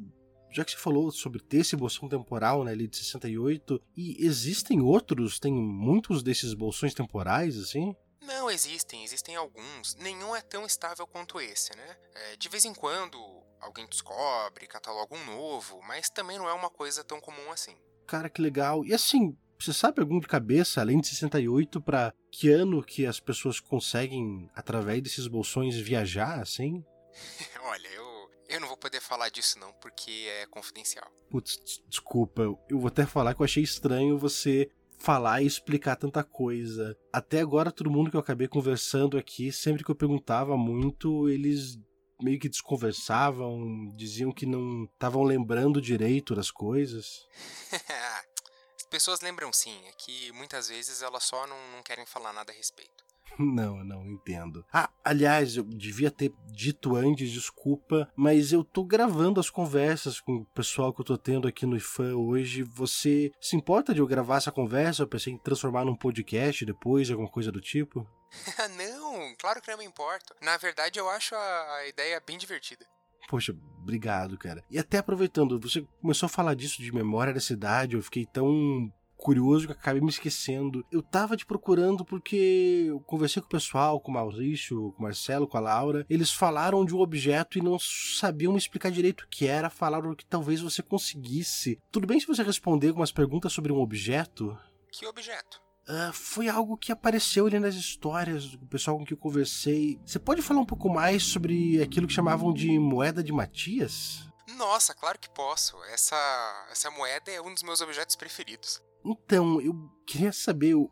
já 0.54 0.64
que 0.64 0.70
você 0.70 0.76
falou 0.76 1.10
sobre 1.10 1.40
ter 1.40 1.58
esse 1.58 1.74
bolsão 1.74 2.08
temporal, 2.08 2.62
né, 2.62 2.70
ali 2.70 2.86
de 2.86 2.96
68, 2.96 3.82
e 3.96 4.24
existem 4.24 4.80
outros, 4.80 5.40
tem 5.40 5.52
muitos 5.52 6.22
desses 6.22 6.54
bolsões 6.54 6.94
temporais, 6.94 7.58
assim? 7.58 7.94
Não, 8.22 8.48
existem, 8.48 9.02
existem 9.02 9.34
alguns. 9.34 9.96
Nenhum 9.96 10.34
é 10.34 10.40
tão 10.40 10.64
estável 10.64 11.06
quanto 11.06 11.40
esse, 11.40 11.76
né? 11.76 11.96
É, 12.14 12.36
de 12.36 12.48
vez 12.48 12.64
em 12.64 12.72
quando 12.72 13.18
alguém 13.60 13.86
descobre, 13.88 14.66
cataloga 14.66 15.14
um 15.14 15.24
novo, 15.24 15.80
mas 15.82 16.08
também 16.08 16.38
não 16.38 16.48
é 16.48 16.52
uma 16.52 16.70
coisa 16.70 17.02
tão 17.02 17.20
comum 17.20 17.50
assim. 17.50 17.76
Cara, 18.06 18.30
que 18.30 18.40
legal. 18.40 18.84
E 18.84 18.94
assim, 18.94 19.36
você 19.58 19.72
sabe 19.72 20.00
algum 20.00 20.20
de 20.20 20.28
cabeça, 20.28 20.80
além 20.80 21.00
de 21.00 21.08
68, 21.08 21.80
para 21.80 22.14
que 22.30 22.48
ano 22.50 22.82
que 22.82 23.06
as 23.06 23.18
pessoas 23.18 23.58
conseguem, 23.58 24.48
através 24.54 25.02
desses 25.02 25.26
bolsões, 25.26 25.76
viajar, 25.76 26.40
assim? 26.40 26.84
Olha, 27.62 27.88
eu 27.88 28.30
eu 28.48 28.60
não 28.60 28.68
vou 28.68 28.76
poder 28.76 29.00
falar 29.00 29.30
disso 29.30 29.58
não, 29.58 29.72
porque 29.74 30.10
é 30.10 30.46
confidencial. 30.46 31.10
Putz, 31.30 31.80
desculpa, 31.88 32.42
eu 32.42 32.78
vou 32.78 32.88
até 32.88 33.06
falar 33.06 33.34
que 33.34 33.40
eu 33.40 33.44
achei 33.44 33.62
estranho 33.62 34.18
você 34.18 34.70
falar 34.98 35.42
e 35.42 35.46
explicar 35.46 35.96
tanta 35.96 36.22
coisa. 36.22 36.96
Até 37.12 37.40
agora, 37.40 37.72
todo 37.72 37.90
mundo 37.90 38.10
que 38.10 38.16
eu 38.16 38.20
acabei 38.20 38.48
conversando 38.48 39.18
aqui, 39.18 39.50
sempre 39.50 39.84
que 39.84 39.90
eu 39.90 39.94
perguntava 39.94 40.56
muito, 40.56 41.28
eles 41.28 41.78
meio 42.20 42.38
que 42.38 42.48
desconversavam, 42.48 43.92
diziam 43.96 44.32
que 44.32 44.46
não 44.46 44.84
estavam 44.84 45.22
lembrando 45.22 45.80
direito 45.80 46.34
das 46.34 46.50
coisas. 46.50 47.26
As 48.76 48.86
pessoas 48.88 49.20
lembram 49.20 49.52
sim, 49.52 49.76
é 49.86 49.92
que 49.92 50.30
muitas 50.32 50.68
vezes 50.68 51.02
elas 51.02 51.24
só 51.24 51.46
não, 51.46 51.70
não 51.72 51.82
querem 51.82 52.06
falar 52.06 52.32
nada 52.32 52.52
a 52.52 52.54
respeito. 52.54 53.04
Não, 53.38 53.82
não 53.84 54.06
entendo. 54.06 54.64
Ah, 54.72 54.88
aliás, 55.04 55.56
eu 55.56 55.64
devia 55.64 56.10
ter 56.10 56.32
dito 56.46 56.94
antes, 56.94 57.30
desculpa, 57.30 58.08
mas 58.14 58.52
eu 58.52 58.62
tô 58.62 58.84
gravando 58.84 59.40
as 59.40 59.50
conversas 59.50 60.20
com 60.20 60.36
o 60.36 60.44
pessoal 60.46 60.92
que 60.92 61.00
eu 61.00 61.04
tô 61.04 61.18
tendo 61.18 61.48
aqui 61.48 61.66
no 61.66 61.76
IFAM 61.76 62.14
hoje. 62.14 62.62
Você 62.62 63.32
se 63.40 63.56
importa 63.56 63.92
de 63.92 64.00
eu 64.00 64.06
gravar 64.06 64.36
essa 64.36 64.52
conversa? 64.52 65.02
Eu 65.02 65.08
pensei 65.08 65.32
em 65.32 65.38
transformar 65.38 65.84
num 65.84 65.96
podcast 65.96 66.64
depois, 66.64 67.10
alguma 67.10 67.28
coisa 67.28 67.50
do 67.50 67.60
tipo? 67.60 68.06
não, 68.76 69.34
claro 69.36 69.60
que 69.60 69.70
não 69.70 69.78
me 69.78 69.84
importo. 69.84 70.34
Na 70.40 70.56
verdade, 70.56 70.98
eu 70.98 71.08
acho 71.08 71.34
a, 71.34 71.76
a 71.76 71.88
ideia 71.88 72.22
bem 72.24 72.38
divertida. 72.38 72.86
Poxa, 73.28 73.56
obrigado, 73.80 74.36
cara. 74.36 74.62
E 74.70 74.78
até 74.78 74.98
aproveitando, 74.98 75.58
você 75.58 75.84
começou 76.00 76.26
a 76.26 76.30
falar 76.30 76.54
disso 76.54 76.82
de 76.82 76.92
memória 76.92 77.32
da 77.32 77.40
cidade, 77.40 77.96
eu 77.96 78.02
fiquei 78.02 78.26
tão 78.26 78.92
curioso 79.24 79.66
que 79.66 79.72
acabei 79.72 80.02
me 80.02 80.10
esquecendo. 80.10 80.84
Eu 80.92 81.02
tava 81.02 81.34
te 81.34 81.46
procurando 81.46 82.04
porque 82.04 82.84
eu 82.88 83.00
conversei 83.00 83.40
com 83.40 83.46
o 83.46 83.50
pessoal, 83.50 83.98
com 83.98 84.10
o 84.10 84.14
Maurício, 84.14 84.92
com 84.92 84.98
o 84.98 85.02
Marcelo, 85.02 85.48
com 85.48 85.56
a 85.56 85.60
Laura. 85.60 86.04
Eles 86.10 86.30
falaram 86.30 86.84
de 86.84 86.94
um 86.94 87.00
objeto 87.00 87.56
e 87.56 87.62
não 87.62 87.78
sabiam 87.78 88.52
me 88.52 88.58
explicar 88.58 88.90
direito 88.90 89.22
o 89.22 89.28
que 89.28 89.46
era. 89.46 89.70
Falaram 89.70 90.14
que 90.14 90.26
talvez 90.26 90.60
você 90.60 90.82
conseguisse. 90.82 91.80
Tudo 91.90 92.06
bem 92.06 92.20
se 92.20 92.26
você 92.26 92.42
responder 92.42 92.88
algumas 92.88 93.10
perguntas 93.10 93.50
sobre 93.50 93.72
um 93.72 93.80
objeto? 93.80 94.58
Que 94.92 95.06
objeto? 95.06 95.58
Uh, 95.88 96.12
foi 96.12 96.48
algo 96.48 96.76
que 96.76 96.92
apareceu 96.92 97.46
ali 97.46 97.58
nas 97.58 97.74
histórias 97.74 98.50
do 98.50 98.66
pessoal 98.66 98.98
com 98.98 99.06
quem 99.06 99.16
eu 99.16 99.20
conversei. 99.20 99.98
Você 100.04 100.18
pode 100.18 100.42
falar 100.42 100.60
um 100.60 100.66
pouco 100.66 100.90
mais 100.90 101.22
sobre 101.22 101.82
aquilo 101.82 102.06
que 102.06 102.12
chamavam 102.12 102.52
de 102.52 102.78
moeda 102.78 103.24
de 103.24 103.32
Matias? 103.32 104.28
Nossa, 104.56 104.94
claro 104.94 105.18
que 105.18 105.30
posso. 105.30 105.82
Essa, 105.84 106.66
essa 106.70 106.90
moeda 106.90 107.30
é 107.30 107.40
um 107.40 107.54
dos 107.54 107.62
meus 107.62 107.80
objetos 107.80 108.16
preferidos. 108.16 108.82
Então, 109.04 109.60
eu 109.60 109.74
queria 110.06 110.32
saber 110.32 110.74
o 110.74 110.90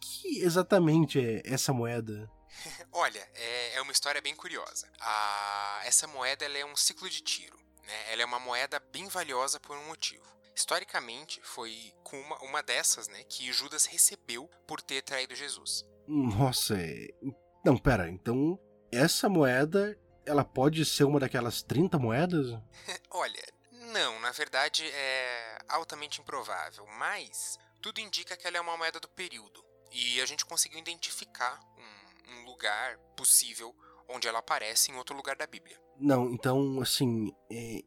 que 0.00 0.40
exatamente 0.40 1.18
é 1.18 1.42
essa 1.44 1.72
moeda. 1.72 2.30
Olha, 2.92 3.26
é, 3.34 3.76
é, 3.76 3.82
uma 3.82 3.92
história 3.92 4.20
bem 4.20 4.34
curiosa. 4.34 4.90
A, 5.00 5.80
essa 5.84 6.06
moeda 6.06 6.44
é 6.44 6.64
um 6.64 6.76
ciclo 6.76 7.08
de 7.08 7.22
tiro. 7.22 7.56
Né? 7.86 8.12
Ela 8.12 8.22
é 8.22 8.24
uma 8.24 8.38
moeda 8.38 8.80
bem 8.92 9.08
valiosa 9.08 9.58
por 9.58 9.76
um 9.76 9.86
motivo. 9.86 10.24
Historicamente, 10.54 11.40
foi 11.42 11.92
com 12.02 12.18
uma, 12.20 12.38
uma 12.42 12.62
dessas 12.62 13.08
né, 13.08 13.24
que 13.24 13.52
Judas 13.52 13.86
recebeu 13.86 14.48
por 14.66 14.80
ter 14.80 15.02
traído 15.02 15.34
Jesus. 15.34 15.84
Nossa, 16.06 16.76
é... 16.76 17.08
Não, 17.64 17.76
pera, 17.78 18.08
então 18.08 18.58
essa 18.92 19.28
moeda, 19.28 19.98
ela 20.24 20.44
pode 20.44 20.84
ser 20.84 21.04
uma 21.04 21.18
daquelas 21.18 21.62
30 21.62 21.98
moedas? 21.98 22.56
Olha, 23.10 23.42
não, 23.94 24.18
na 24.18 24.32
verdade 24.32 24.84
é 24.84 25.58
altamente 25.68 26.20
improvável, 26.20 26.84
mas 26.98 27.56
tudo 27.80 28.00
indica 28.00 28.36
que 28.36 28.44
ela 28.44 28.56
é 28.56 28.60
uma 28.60 28.76
moeda 28.76 28.98
do 28.98 29.08
período. 29.08 29.64
E 29.92 30.20
a 30.20 30.26
gente 30.26 30.44
conseguiu 30.44 30.80
identificar 30.80 31.60
um, 31.78 32.32
um 32.32 32.44
lugar 32.44 32.98
possível 33.16 33.72
onde 34.08 34.26
ela 34.26 34.40
aparece 34.40 34.90
em 34.90 34.96
outro 34.96 35.14
lugar 35.14 35.36
da 35.36 35.46
Bíblia. 35.46 35.80
Não, 35.96 36.28
então, 36.32 36.80
assim, 36.80 37.32
é... 37.48 37.84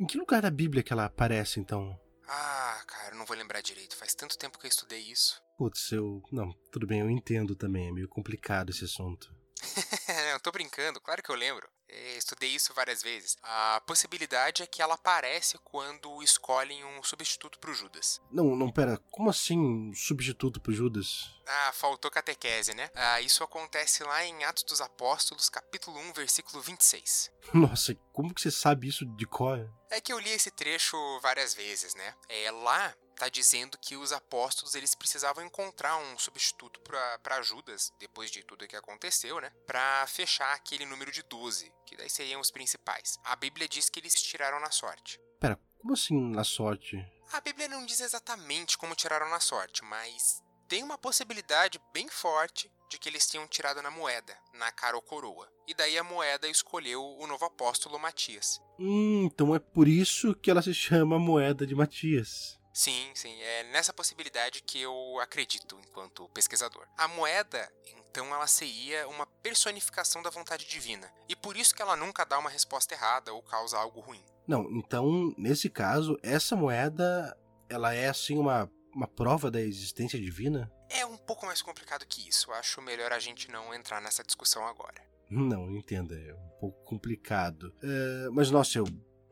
em 0.00 0.06
que 0.06 0.16
lugar 0.16 0.40
da 0.40 0.50
Bíblia 0.50 0.82
que 0.82 0.94
ela 0.94 1.04
aparece, 1.04 1.60
então? 1.60 1.94
Ah, 2.26 2.82
cara, 2.86 3.14
não 3.14 3.26
vou 3.26 3.36
lembrar 3.36 3.60
direito. 3.60 3.96
Faz 3.96 4.14
tanto 4.14 4.38
tempo 4.38 4.58
que 4.58 4.64
eu 4.66 4.70
estudei 4.70 5.00
isso. 5.00 5.42
Putz, 5.58 5.92
eu. 5.92 6.22
Não, 6.32 6.52
tudo 6.72 6.86
bem, 6.86 7.00
eu 7.00 7.10
entendo 7.10 7.54
também. 7.54 7.88
É 7.88 7.92
meio 7.92 8.08
complicado 8.08 8.70
esse 8.70 8.84
assunto. 8.84 9.34
eu 10.32 10.40
tô 10.40 10.50
brincando, 10.50 11.00
claro 11.00 11.22
que 11.22 11.30
eu 11.30 11.36
lembro. 11.36 11.68
É, 11.92 12.16
estudei 12.16 12.50
isso 12.50 12.72
várias 12.72 13.02
vezes. 13.02 13.36
A 13.42 13.82
possibilidade 13.84 14.62
é 14.62 14.66
que 14.66 14.80
ela 14.80 14.94
aparece 14.94 15.58
quando 15.64 16.22
escolhem 16.22 16.84
um 16.84 17.02
substituto 17.02 17.58
pro 17.58 17.74
Judas. 17.74 18.20
Não, 18.30 18.54
não, 18.54 18.70
pera. 18.70 18.96
Como 19.10 19.28
assim 19.28 19.58
um 19.58 19.92
substituto 19.92 20.60
pro 20.60 20.72
Judas? 20.72 21.34
Ah, 21.46 21.72
faltou 21.72 22.10
catequese, 22.10 22.74
né? 22.74 22.88
Ah, 22.94 23.20
isso 23.20 23.42
acontece 23.42 24.04
lá 24.04 24.24
em 24.24 24.44
Atos 24.44 24.62
dos 24.62 24.80
Apóstolos, 24.80 25.48
capítulo 25.48 25.98
1, 25.98 26.12
versículo 26.12 26.62
26. 26.62 27.32
Nossa, 27.52 27.94
como 28.12 28.32
que 28.32 28.40
você 28.40 28.52
sabe 28.52 28.86
isso 28.86 29.04
de 29.04 29.26
cor? 29.26 29.68
É 29.90 30.00
que 30.00 30.12
eu 30.12 30.18
li 30.20 30.30
esse 30.30 30.52
trecho 30.52 30.96
várias 31.20 31.54
vezes, 31.54 31.94
né? 31.96 32.14
É, 32.28 32.50
lá 32.52 32.94
tá 33.20 33.28
dizendo 33.28 33.76
que 33.76 33.96
os 33.96 34.12
apóstolos 34.12 34.74
eles 34.74 34.94
precisavam 34.94 35.44
encontrar 35.44 35.94
um 35.98 36.18
substituto 36.18 36.80
para 36.80 37.42
Judas, 37.42 37.92
depois 37.98 38.30
de 38.30 38.42
tudo 38.42 38.66
que 38.66 38.74
aconteceu, 38.74 39.38
né? 39.42 39.52
Para 39.66 40.06
fechar 40.06 40.54
aquele 40.54 40.86
número 40.86 41.12
de 41.12 41.22
12, 41.24 41.70
que 41.84 41.98
daí 41.98 42.08
seriam 42.08 42.40
os 42.40 42.50
principais. 42.50 43.18
A 43.22 43.36
Bíblia 43.36 43.68
diz 43.68 43.90
que 43.90 44.00
eles 44.00 44.14
tiraram 44.14 44.58
na 44.58 44.70
sorte. 44.70 45.20
Pera, 45.38 45.60
como 45.78 45.92
assim 45.92 46.18
na 46.30 46.44
sorte? 46.44 46.96
A 47.30 47.42
Bíblia 47.42 47.68
não 47.68 47.84
diz 47.84 48.00
exatamente 48.00 48.78
como 48.78 48.94
tiraram 48.94 49.28
na 49.28 49.38
sorte, 49.38 49.84
mas 49.84 50.42
tem 50.66 50.82
uma 50.82 50.96
possibilidade 50.96 51.78
bem 51.92 52.08
forte 52.08 52.72
de 52.88 52.98
que 52.98 53.08
eles 53.08 53.28
tinham 53.28 53.46
tirado 53.46 53.82
na 53.82 53.90
moeda, 53.90 54.34
na 54.54 54.72
cara 54.72 54.96
ou 54.96 55.02
coroa. 55.02 55.46
E 55.68 55.74
daí 55.74 55.98
a 55.98 56.04
moeda 56.04 56.48
escolheu 56.48 57.04
o 57.18 57.26
novo 57.26 57.44
apóstolo 57.44 57.98
Matias. 57.98 58.62
Hum, 58.78 59.24
então 59.24 59.54
é 59.54 59.58
por 59.58 59.86
isso 59.86 60.34
que 60.34 60.50
ela 60.50 60.62
se 60.62 60.72
chama 60.72 61.18
moeda 61.18 61.66
de 61.66 61.74
Matias. 61.74 62.59
Sim, 62.72 63.10
sim, 63.14 63.34
é 63.40 63.64
nessa 63.64 63.92
possibilidade 63.92 64.62
que 64.62 64.80
eu 64.80 65.18
acredito 65.20 65.78
enquanto 65.88 66.28
pesquisador. 66.28 66.86
A 66.96 67.08
moeda, 67.08 67.70
então, 67.86 68.32
ela 68.34 68.46
seria 68.46 69.08
uma 69.08 69.26
personificação 69.26 70.22
da 70.22 70.30
vontade 70.30 70.66
divina, 70.66 71.12
e 71.28 71.34
por 71.34 71.56
isso 71.56 71.74
que 71.74 71.82
ela 71.82 71.96
nunca 71.96 72.24
dá 72.24 72.38
uma 72.38 72.50
resposta 72.50 72.94
errada 72.94 73.32
ou 73.32 73.42
causa 73.42 73.78
algo 73.78 74.00
ruim. 74.00 74.24
Não, 74.46 74.70
então, 74.72 75.34
nesse 75.36 75.68
caso, 75.68 76.18
essa 76.22 76.56
moeda, 76.56 77.36
ela 77.68 77.94
é 77.94 78.08
assim 78.08 78.36
uma 78.38 78.70
uma 78.94 79.06
prova 79.06 79.50
da 79.50 79.60
existência 79.60 80.20
divina? 80.20 80.70
É 80.88 81.06
um 81.06 81.16
pouco 81.16 81.46
mais 81.46 81.62
complicado 81.62 82.06
que 82.06 82.28
isso. 82.28 82.50
Acho 82.52 82.82
melhor 82.82 83.12
a 83.12 83.18
gente 83.18 83.50
não 83.50 83.72
entrar 83.72 84.00
nessa 84.00 84.24
discussão 84.24 84.66
agora. 84.66 85.00
Não, 85.30 85.70
entenda, 85.70 86.14
é 86.14 86.34
um 86.34 86.48
pouco 86.60 86.84
complicado. 86.84 87.72
É, 87.82 88.28
mas, 88.32 88.50
nossa, 88.50 88.78
eu 88.78 88.84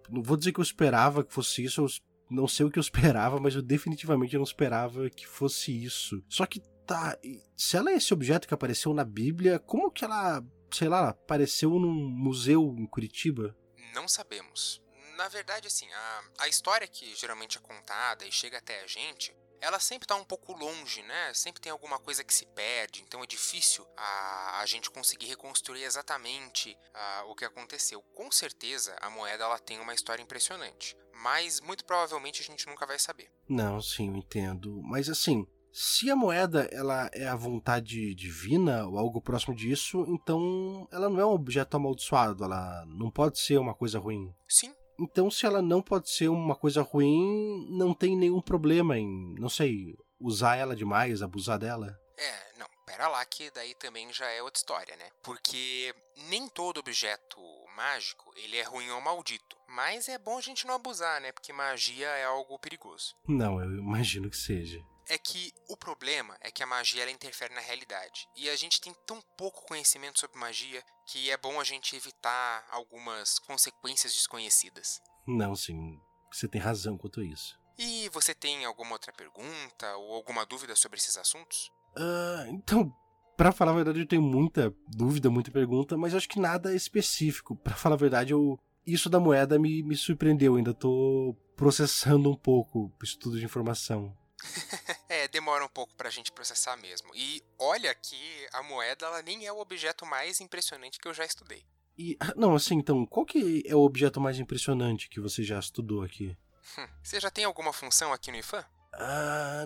não 0.08 0.22
vou 0.22 0.36
dizer 0.36 0.52
que 0.52 0.60
eu 0.60 0.64
esperava 0.64 1.24
que 1.24 1.34
fosse 1.34 1.64
isso, 1.64 1.82
eu 1.82 1.86
não 2.30 2.46
sei 2.46 2.66
o 2.66 2.70
que 2.70 2.78
eu 2.78 2.82
esperava, 2.82 3.40
mas 3.40 3.54
eu 3.54 3.62
definitivamente 3.62 4.36
não 4.36 4.44
esperava 4.44 5.08
que 5.10 5.26
fosse 5.26 5.72
isso. 5.72 6.22
Só 6.28 6.46
que 6.46 6.60
tá, 6.86 7.18
se 7.56 7.76
ela 7.76 7.90
é 7.90 7.94
esse 7.94 8.12
objeto 8.12 8.46
que 8.48 8.54
apareceu 8.54 8.94
na 8.94 9.04
Bíblia, 9.04 9.58
como 9.58 9.90
que 9.90 10.04
ela, 10.04 10.42
sei 10.72 10.88
lá, 10.88 11.10
apareceu 11.10 11.70
num 11.70 11.92
museu 11.92 12.74
em 12.78 12.86
Curitiba? 12.86 13.56
Não 13.94 14.08
sabemos. 14.08 14.82
Na 15.16 15.28
verdade, 15.28 15.66
assim, 15.66 15.86
a, 15.92 16.22
a 16.40 16.48
história 16.48 16.86
que 16.86 17.14
geralmente 17.16 17.58
é 17.58 17.60
contada 17.60 18.24
e 18.24 18.32
chega 18.32 18.58
até 18.58 18.82
a 18.82 18.86
gente 18.86 19.34
ela 19.60 19.78
sempre 19.80 20.04
está 20.04 20.14
um 20.14 20.24
pouco 20.24 20.52
longe, 20.52 21.02
né? 21.02 21.32
Sempre 21.34 21.60
tem 21.60 21.72
alguma 21.72 21.98
coisa 21.98 22.24
que 22.24 22.34
se 22.34 22.46
perde, 22.46 23.02
então 23.02 23.22
é 23.22 23.26
difícil 23.26 23.86
a, 23.96 24.60
a 24.60 24.66
gente 24.66 24.90
conseguir 24.90 25.26
reconstruir 25.26 25.82
exatamente 25.82 26.76
a, 26.94 27.24
o 27.26 27.34
que 27.34 27.44
aconteceu. 27.44 28.02
Com 28.14 28.30
certeza 28.30 28.96
a 29.00 29.10
moeda 29.10 29.44
ela 29.44 29.58
tem 29.58 29.78
uma 29.80 29.94
história 29.94 30.22
impressionante, 30.22 30.96
mas 31.12 31.60
muito 31.60 31.84
provavelmente 31.84 32.40
a 32.42 32.44
gente 32.44 32.66
nunca 32.66 32.86
vai 32.86 32.98
saber. 32.98 33.30
Não, 33.48 33.80
sim, 33.80 34.08
eu 34.08 34.16
entendo. 34.16 34.80
Mas 34.82 35.08
assim, 35.08 35.46
se 35.72 36.10
a 36.10 36.16
moeda 36.16 36.68
ela 36.72 37.10
é 37.12 37.28
a 37.28 37.36
vontade 37.36 38.14
divina 38.14 38.86
ou 38.86 38.98
algo 38.98 39.20
próximo 39.20 39.54
disso, 39.54 40.04
então 40.08 40.88
ela 40.90 41.08
não 41.08 41.20
é 41.20 41.26
um 41.26 41.32
objeto 41.32 41.76
amaldiçoado, 41.76 42.44
ela 42.44 42.84
não 42.86 43.10
pode 43.10 43.38
ser 43.38 43.58
uma 43.58 43.74
coisa 43.74 43.98
ruim. 43.98 44.34
Sim, 44.48 44.74
então, 44.98 45.30
se 45.30 45.46
ela 45.46 45.62
não 45.62 45.80
pode 45.80 46.10
ser 46.10 46.28
uma 46.28 46.56
coisa 46.56 46.82
ruim, 46.82 47.66
não 47.70 47.94
tem 47.94 48.16
nenhum 48.16 48.40
problema 48.40 48.98
em, 48.98 49.34
não 49.38 49.48
sei, 49.48 49.96
usar 50.20 50.56
ela 50.56 50.74
demais, 50.74 51.22
abusar 51.22 51.58
dela. 51.58 51.98
É, 52.16 52.58
não, 52.58 52.66
pera 52.84 53.06
lá 53.08 53.24
que 53.24 53.50
daí 53.50 53.74
também 53.74 54.12
já 54.12 54.28
é 54.30 54.42
outra 54.42 54.58
história, 54.58 54.96
né? 54.96 55.08
Porque 55.22 55.94
nem 56.28 56.48
todo 56.48 56.78
objeto 56.78 57.40
mágico, 57.76 58.32
ele 58.36 58.56
é 58.56 58.62
ruim 58.62 58.90
ou 58.90 59.00
maldito. 59.00 59.56
Mas 59.68 60.08
é 60.08 60.18
bom 60.18 60.36
a 60.36 60.40
gente 60.40 60.66
não 60.66 60.74
abusar, 60.74 61.20
né? 61.20 61.30
Porque 61.30 61.52
magia 61.52 62.08
é 62.08 62.24
algo 62.24 62.58
perigoso. 62.58 63.14
Não, 63.26 63.60
eu 63.62 63.70
imagino 63.76 64.28
que 64.28 64.36
seja 64.36 64.84
é 65.08 65.18
que 65.18 65.52
o 65.68 65.76
problema 65.76 66.36
é 66.40 66.50
que 66.50 66.62
a 66.62 66.66
magia 66.66 67.02
ela 67.02 67.10
interfere 67.10 67.54
na 67.54 67.60
realidade. 67.60 68.28
E 68.36 68.48
a 68.48 68.56
gente 68.56 68.80
tem 68.80 68.94
tão 69.06 69.20
pouco 69.36 69.66
conhecimento 69.66 70.20
sobre 70.20 70.38
magia 70.38 70.82
que 71.06 71.30
é 71.30 71.36
bom 71.36 71.60
a 71.60 71.64
gente 71.64 71.96
evitar 71.96 72.66
algumas 72.70 73.38
consequências 73.38 74.12
desconhecidas. 74.12 75.00
Não, 75.26 75.54
sim, 75.56 75.98
você 76.32 76.46
tem 76.46 76.60
razão 76.60 76.96
quanto 76.96 77.20
a 77.20 77.24
isso. 77.24 77.58
E 77.78 78.08
você 78.10 78.34
tem 78.34 78.64
alguma 78.64 78.92
outra 78.92 79.12
pergunta 79.12 79.96
ou 79.96 80.14
alguma 80.14 80.44
dúvida 80.44 80.74
sobre 80.74 80.98
esses 80.98 81.16
assuntos? 81.16 81.70
Uh, 81.96 82.50
então, 82.50 82.92
para 83.36 83.52
falar 83.52 83.70
a 83.70 83.76
verdade, 83.76 84.00
eu 84.00 84.06
tenho 84.06 84.22
muita 84.22 84.74
dúvida, 84.88 85.30
muita 85.30 85.50
pergunta, 85.50 85.96
mas 85.96 86.14
acho 86.14 86.28
que 86.28 86.40
nada 86.40 86.74
específico. 86.74 87.56
Para 87.56 87.76
falar 87.76 87.94
a 87.94 87.98
verdade, 87.98 88.32
eu 88.32 88.58
isso 88.84 89.10
da 89.10 89.20
moeda 89.20 89.58
me, 89.58 89.82
me 89.82 89.96
surpreendeu. 89.96 90.56
Ainda 90.56 90.74
tô 90.74 91.36
processando 91.56 92.30
um 92.30 92.36
pouco 92.36 92.92
o 93.00 93.04
estudo 93.04 93.38
de 93.38 93.44
informação. 93.44 94.16
é, 95.08 95.28
demora 95.28 95.64
um 95.64 95.68
pouco 95.68 95.94
pra 95.94 96.10
gente 96.10 96.32
processar 96.32 96.76
mesmo. 96.76 97.10
E 97.14 97.42
olha 97.58 97.94
que 97.94 98.48
a 98.52 98.62
moeda 98.62 99.06
ela 99.06 99.22
nem 99.22 99.46
é 99.46 99.52
o 99.52 99.58
objeto 99.58 100.06
mais 100.06 100.40
impressionante 100.40 100.98
que 100.98 101.08
eu 101.08 101.14
já 101.14 101.24
estudei. 101.24 101.64
E, 101.96 102.16
não, 102.36 102.54
assim, 102.54 102.76
então, 102.76 103.04
qual 103.04 103.26
que 103.26 103.62
é 103.66 103.74
o 103.74 103.80
objeto 103.80 104.20
mais 104.20 104.38
impressionante 104.38 105.08
que 105.08 105.20
você 105.20 105.42
já 105.42 105.58
estudou 105.58 106.02
aqui? 106.02 106.36
Hum, 106.78 106.88
você 107.02 107.18
já 107.18 107.30
tem 107.30 107.44
alguma 107.44 107.72
função 107.72 108.12
aqui 108.12 108.30
no 108.30 108.38
IFAM? 108.38 108.64
Ah, 108.92 109.64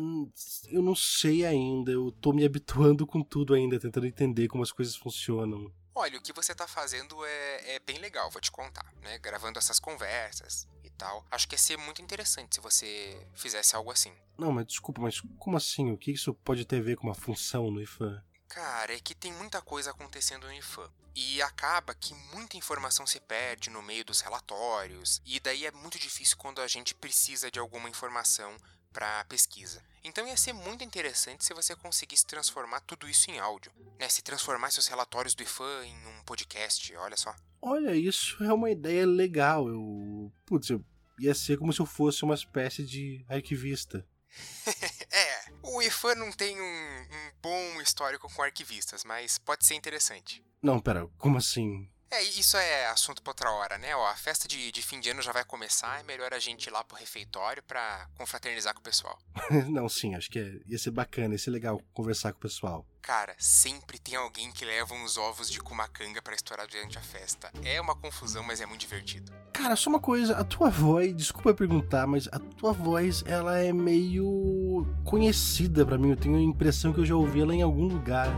eu 0.68 0.82
não 0.82 0.94
sei 0.94 1.44
ainda. 1.44 1.90
Eu 1.90 2.12
tô 2.12 2.32
me 2.32 2.44
habituando 2.44 3.06
com 3.06 3.22
tudo 3.22 3.54
ainda, 3.54 3.78
tentando 3.78 4.06
entender 4.06 4.48
como 4.48 4.62
as 4.62 4.72
coisas 4.72 4.96
funcionam. 4.96 5.72
Olha, 5.94 6.18
o 6.18 6.22
que 6.22 6.32
você 6.32 6.54
tá 6.54 6.66
fazendo 6.66 7.24
é, 7.24 7.74
é 7.74 7.78
bem 7.80 7.98
legal, 7.98 8.30
vou 8.30 8.40
te 8.40 8.50
contar, 8.50 8.92
né? 9.02 9.18
Gravando 9.18 9.58
essas 9.58 9.78
conversas 9.78 10.66
tal. 11.02 11.26
Acho 11.30 11.48
que 11.48 11.54
ia 11.54 11.58
ser 11.58 11.76
muito 11.76 12.00
interessante 12.00 12.54
se 12.54 12.60
você 12.60 13.26
fizesse 13.34 13.74
algo 13.74 13.90
assim. 13.90 14.12
Não, 14.38 14.52
mas 14.52 14.66
desculpa, 14.66 15.02
mas 15.02 15.20
como 15.38 15.56
assim? 15.56 15.90
O 15.90 15.98
que 15.98 16.12
isso 16.12 16.32
pode 16.32 16.64
ter 16.64 16.78
a 16.78 16.82
ver 16.82 16.96
com 16.96 17.08
uma 17.08 17.14
função 17.14 17.70
no 17.70 17.82
IFAM? 17.82 18.22
Cara, 18.48 18.94
é 18.94 19.00
que 19.00 19.14
tem 19.14 19.32
muita 19.32 19.60
coisa 19.60 19.90
acontecendo 19.90 20.46
no 20.46 20.52
IFAM. 20.52 20.88
E 21.14 21.42
acaba 21.42 21.94
que 21.94 22.14
muita 22.32 22.56
informação 22.56 23.06
se 23.06 23.20
perde 23.20 23.68
no 23.68 23.82
meio 23.82 24.04
dos 24.04 24.20
relatórios, 24.20 25.20
e 25.26 25.38
daí 25.40 25.66
é 25.66 25.72
muito 25.72 25.98
difícil 25.98 26.36
quando 26.38 26.60
a 26.60 26.68
gente 26.68 26.94
precisa 26.94 27.50
de 27.50 27.58
alguma 27.58 27.88
informação 27.88 28.56
para 28.92 29.24
pesquisa. 29.24 29.82
Então 30.04 30.26
ia 30.26 30.36
ser 30.36 30.52
muito 30.52 30.84
interessante 30.84 31.44
se 31.44 31.54
você 31.54 31.74
conseguisse 31.74 32.26
transformar 32.26 32.80
tudo 32.80 33.08
isso 33.08 33.30
em 33.30 33.38
áudio, 33.38 33.72
né? 33.98 34.08
Se 34.08 34.22
transformasse 34.22 34.78
os 34.78 34.86
relatórios 34.86 35.34
do 35.34 35.42
IFAM 35.42 35.84
em 35.84 36.06
um 36.06 36.22
podcast, 36.24 36.94
olha 36.96 37.16
só. 37.16 37.34
Olha, 37.60 37.94
isso 37.94 38.42
é 38.42 38.52
uma 38.52 38.70
ideia 38.70 39.06
legal. 39.06 39.68
Eu, 39.68 40.32
putz, 40.44 40.70
eu 40.70 40.84
ia 41.18 41.34
ser 41.34 41.58
como 41.58 41.72
se 41.72 41.80
eu 41.80 41.86
fosse 41.86 42.24
uma 42.24 42.34
espécie 42.34 42.84
de 42.84 43.24
arquivista. 43.28 44.06
é, 45.12 45.52
o 45.62 45.82
IFAM 45.82 46.14
não 46.14 46.32
tem 46.32 46.60
um, 46.60 46.64
um 46.64 47.32
bom 47.42 47.80
histórico 47.80 48.32
com 48.32 48.42
arquivistas, 48.42 49.04
mas 49.04 49.38
pode 49.38 49.66
ser 49.66 49.74
interessante. 49.74 50.42
Não, 50.62 50.80
pera, 50.80 51.06
como 51.18 51.38
assim? 51.38 51.90
É, 52.12 52.22
isso 52.22 52.58
é 52.58 52.88
assunto 52.88 53.22
pra 53.22 53.30
outra 53.30 53.50
hora, 53.50 53.78
né? 53.78 53.96
Ó, 53.96 54.06
a 54.06 54.14
festa 54.14 54.46
de, 54.46 54.70
de 54.70 54.82
fim 54.82 55.00
de 55.00 55.08
ano 55.08 55.22
já 55.22 55.32
vai 55.32 55.46
começar, 55.46 55.98
é 55.98 56.02
melhor 56.02 56.34
a 56.34 56.38
gente 56.38 56.66
ir 56.66 56.70
lá 56.70 56.84
pro 56.84 56.94
refeitório 56.94 57.62
pra 57.62 58.06
confraternizar 58.18 58.74
com 58.74 58.80
o 58.80 58.82
pessoal. 58.82 59.18
Não, 59.70 59.88
sim, 59.88 60.14
acho 60.14 60.30
que 60.30 60.38
é, 60.38 60.60
ia 60.66 60.78
ser 60.78 60.90
bacana, 60.90 61.32
ia 61.32 61.38
ser 61.38 61.48
legal 61.48 61.80
conversar 61.94 62.32
com 62.32 62.38
o 62.38 62.42
pessoal. 62.42 62.86
Cara, 63.00 63.34
sempre 63.38 63.98
tem 63.98 64.14
alguém 64.14 64.52
que 64.52 64.62
leva 64.62 64.92
uns 64.92 65.16
ovos 65.16 65.48
de 65.48 65.58
kumacanga 65.58 66.20
para 66.20 66.34
estourar 66.34 66.66
durante 66.68 66.98
a 66.98 67.00
festa. 67.00 67.50
É 67.64 67.80
uma 67.80 67.96
confusão, 67.96 68.42
mas 68.42 68.60
é 68.60 68.66
muito 68.66 68.82
divertido. 68.82 69.32
Cara, 69.50 69.74
só 69.74 69.88
uma 69.88 69.98
coisa, 69.98 70.36
a 70.36 70.44
tua 70.44 70.68
voz, 70.68 71.16
desculpa 71.16 71.54
perguntar, 71.54 72.06
mas 72.06 72.28
a 72.30 72.38
tua 72.38 72.74
voz, 72.74 73.24
ela 73.26 73.58
é 73.58 73.72
meio 73.72 74.86
conhecida 75.02 75.86
para 75.86 75.96
mim. 75.96 76.10
Eu 76.10 76.16
tenho 76.18 76.36
a 76.36 76.42
impressão 76.42 76.92
que 76.92 77.00
eu 77.00 77.06
já 77.06 77.16
ouvi 77.16 77.40
ela 77.40 77.54
em 77.54 77.62
algum 77.62 77.86
lugar. 77.86 78.28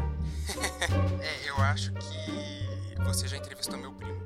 é, 1.20 1.48
eu 1.48 1.56
acho 1.56 1.92
que 1.92 2.53
você 3.04 3.28
já 3.28 3.36
entrevistou 3.36 3.78
meu 3.78 3.92
primo. 3.92 4.24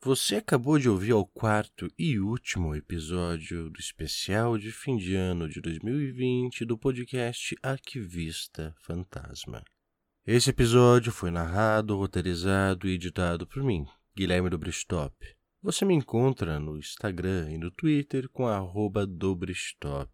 Você 0.00 0.36
acabou 0.36 0.78
de 0.78 0.88
ouvir 0.88 1.12
o 1.12 1.26
quarto 1.26 1.86
e 1.98 2.18
último 2.18 2.74
episódio 2.74 3.68
do 3.68 3.78
especial 3.78 4.56
de 4.56 4.72
fim 4.72 4.96
de 4.96 5.14
ano 5.14 5.48
de 5.48 5.60
2020 5.60 6.64
do 6.64 6.78
podcast 6.78 7.54
Arquivista 7.62 8.74
Fantasma. 8.80 9.62
Esse 10.26 10.50
episódio 10.50 11.12
foi 11.12 11.30
narrado, 11.30 11.96
roteirizado 11.96 12.88
e 12.88 12.94
editado 12.94 13.46
por 13.46 13.62
mim, 13.62 13.86
Guilherme 14.16 14.48
do 14.48 14.56
Bristop. 14.56 15.37
Você 15.60 15.84
me 15.84 15.92
encontra 15.92 16.60
no 16.60 16.78
Instagram 16.78 17.50
e 17.50 17.58
no 17.58 17.68
Twitter 17.68 18.28
com 18.28 18.44
Dobristop. 19.08 20.08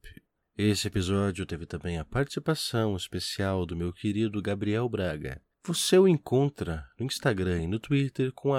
Esse 0.57 0.89
episódio 0.89 1.45
teve 1.45 1.67
também 1.67 1.99
a 1.99 2.05
participação 2.05 2.97
especial 2.97 3.67
do 3.67 3.77
meu 3.77 3.93
querido 3.93 4.41
Gabriel 4.41 4.89
Braga. 4.89 5.43
Você 5.67 5.99
o 5.99 6.09
encontra 6.09 6.89
no 6.99 7.05
Instagram 7.05 7.65
e 7.65 7.67
no 7.67 7.79
Twitter 7.79 8.33
com 8.33 8.53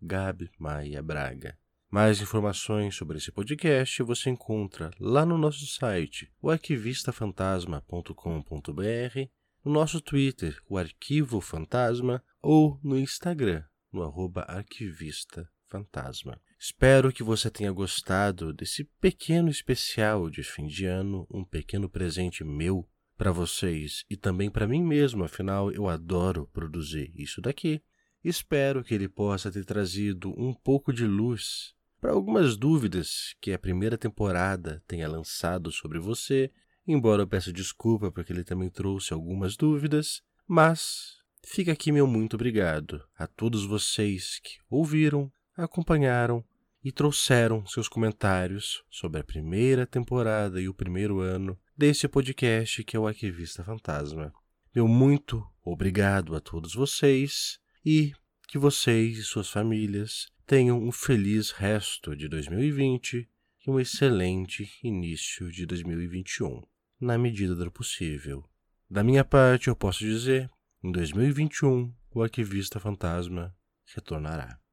@gabmaiabraga. 0.00 1.58
Mais 1.90 2.20
informações 2.20 2.94
sobre 2.94 3.18
esse 3.18 3.32
podcast 3.32 4.00
você 4.04 4.30
encontra 4.30 4.92
lá 5.00 5.26
no 5.26 5.36
nosso 5.36 5.66
site, 5.66 6.30
o 6.40 6.48
arquivistafantasma.com.br, 6.48 9.28
no 9.64 9.72
nosso 9.72 10.00
Twitter, 10.00 10.62
o 10.68 10.78
Arquivo 10.78 11.40
Fantasma, 11.40 12.22
ou 12.40 12.78
no 12.84 12.96
Instagram, 12.96 13.64
no 13.92 14.04
arroba 14.04 14.42
arquivista 14.42 15.52
fantasma. 15.74 16.40
Espero 16.56 17.12
que 17.12 17.24
você 17.24 17.50
tenha 17.50 17.72
gostado 17.72 18.52
desse 18.52 18.84
pequeno 19.00 19.48
especial 19.48 20.30
de 20.30 20.44
fim 20.44 20.68
de 20.68 20.86
ano, 20.86 21.26
um 21.28 21.44
pequeno 21.44 21.88
presente 21.88 22.44
meu 22.44 22.88
para 23.16 23.32
vocês 23.32 24.04
e 24.08 24.16
também 24.16 24.48
para 24.48 24.68
mim 24.68 24.82
mesmo, 24.82 25.24
afinal 25.24 25.72
eu 25.72 25.88
adoro 25.88 26.48
produzir 26.52 27.12
isso 27.16 27.40
daqui. 27.40 27.82
Espero 28.22 28.84
que 28.84 28.94
ele 28.94 29.08
possa 29.08 29.50
ter 29.50 29.64
trazido 29.64 30.30
um 30.40 30.54
pouco 30.54 30.92
de 30.92 31.06
luz 31.06 31.74
para 32.00 32.12
algumas 32.12 32.56
dúvidas 32.56 33.34
que 33.40 33.52
a 33.52 33.58
primeira 33.58 33.98
temporada 33.98 34.82
tenha 34.86 35.08
lançado 35.08 35.72
sobre 35.72 35.98
você, 35.98 36.52
embora 36.86 37.22
eu 37.22 37.26
peça 37.26 37.52
desculpa 37.52 38.12
porque 38.12 38.32
ele 38.32 38.44
também 38.44 38.70
trouxe 38.70 39.12
algumas 39.12 39.56
dúvidas, 39.56 40.22
mas 40.46 41.16
fica 41.44 41.72
aqui 41.72 41.90
meu 41.90 42.06
muito 42.06 42.34
obrigado 42.34 43.02
a 43.18 43.26
todos 43.26 43.66
vocês 43.66 44.38
que 44.38 44.58
ouviram, 44.70 45.32
acompanharam 45.56 46.44
e 46.84 46.92
trouxeram 46.92 47.66
seus 47.66 47.88
comentários 47.88 48.84
sobre 48.90 49.20
a 49.20 49.24
primeira 49.24 49.86
temporada 49.86 50.60
e 50.60 50.68
o 50.68 50.74
primeiro 50.74 51.20
ano 51.20 51.58
desse 51.76 52.06
podcast 52.06 52.84
que 52.84 52.96
é 52.96 53.00
o 53.00 53.06
Arquivista 53.06 53.64
Fantasma. 53.64 54.32
Meu 54.74 54.86
muito 54.86 55.46
obrigado 55.64 56.34
a 56.34 56.40
todos 56.40 56.74
vocês 56.74 57.58
e 57.84 58.12
que 58.48 58.58
vocês 58.58 59.18
e 59.18 59.22
suas 59.22 59.48
famílias 59.48 60.26
tenham 60.46 60.78
um 60.78 60.92
feliz 60.92 61.50
resto 61.50 62.14
de 62.14 62.28
2020 62.28 63.28
e 63.66 63.70
um 63.70 63.80
excelente 63.80 64.70
início 64.82 65.50
de 65.50 65.64
2021, 65.64 66.62
na 67.00 67.16
medida 67.16 67.54
do 67.54 67.70
possível. 67.70 68.44
Da 68.90 69.02
minha 69.02 69.24
parte, 69.24 69.68
eu 69.68 69.76
posso 69.76 70.00
dizer, 70.00 70.50
em 70.82 70.92
2021, 70.92 71.94
o 72.10 72.22
Arquivista 72.22 72.78
Fantasma 72.78 73.56
retornará. 73.94 74.63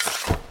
you 0.00 0.41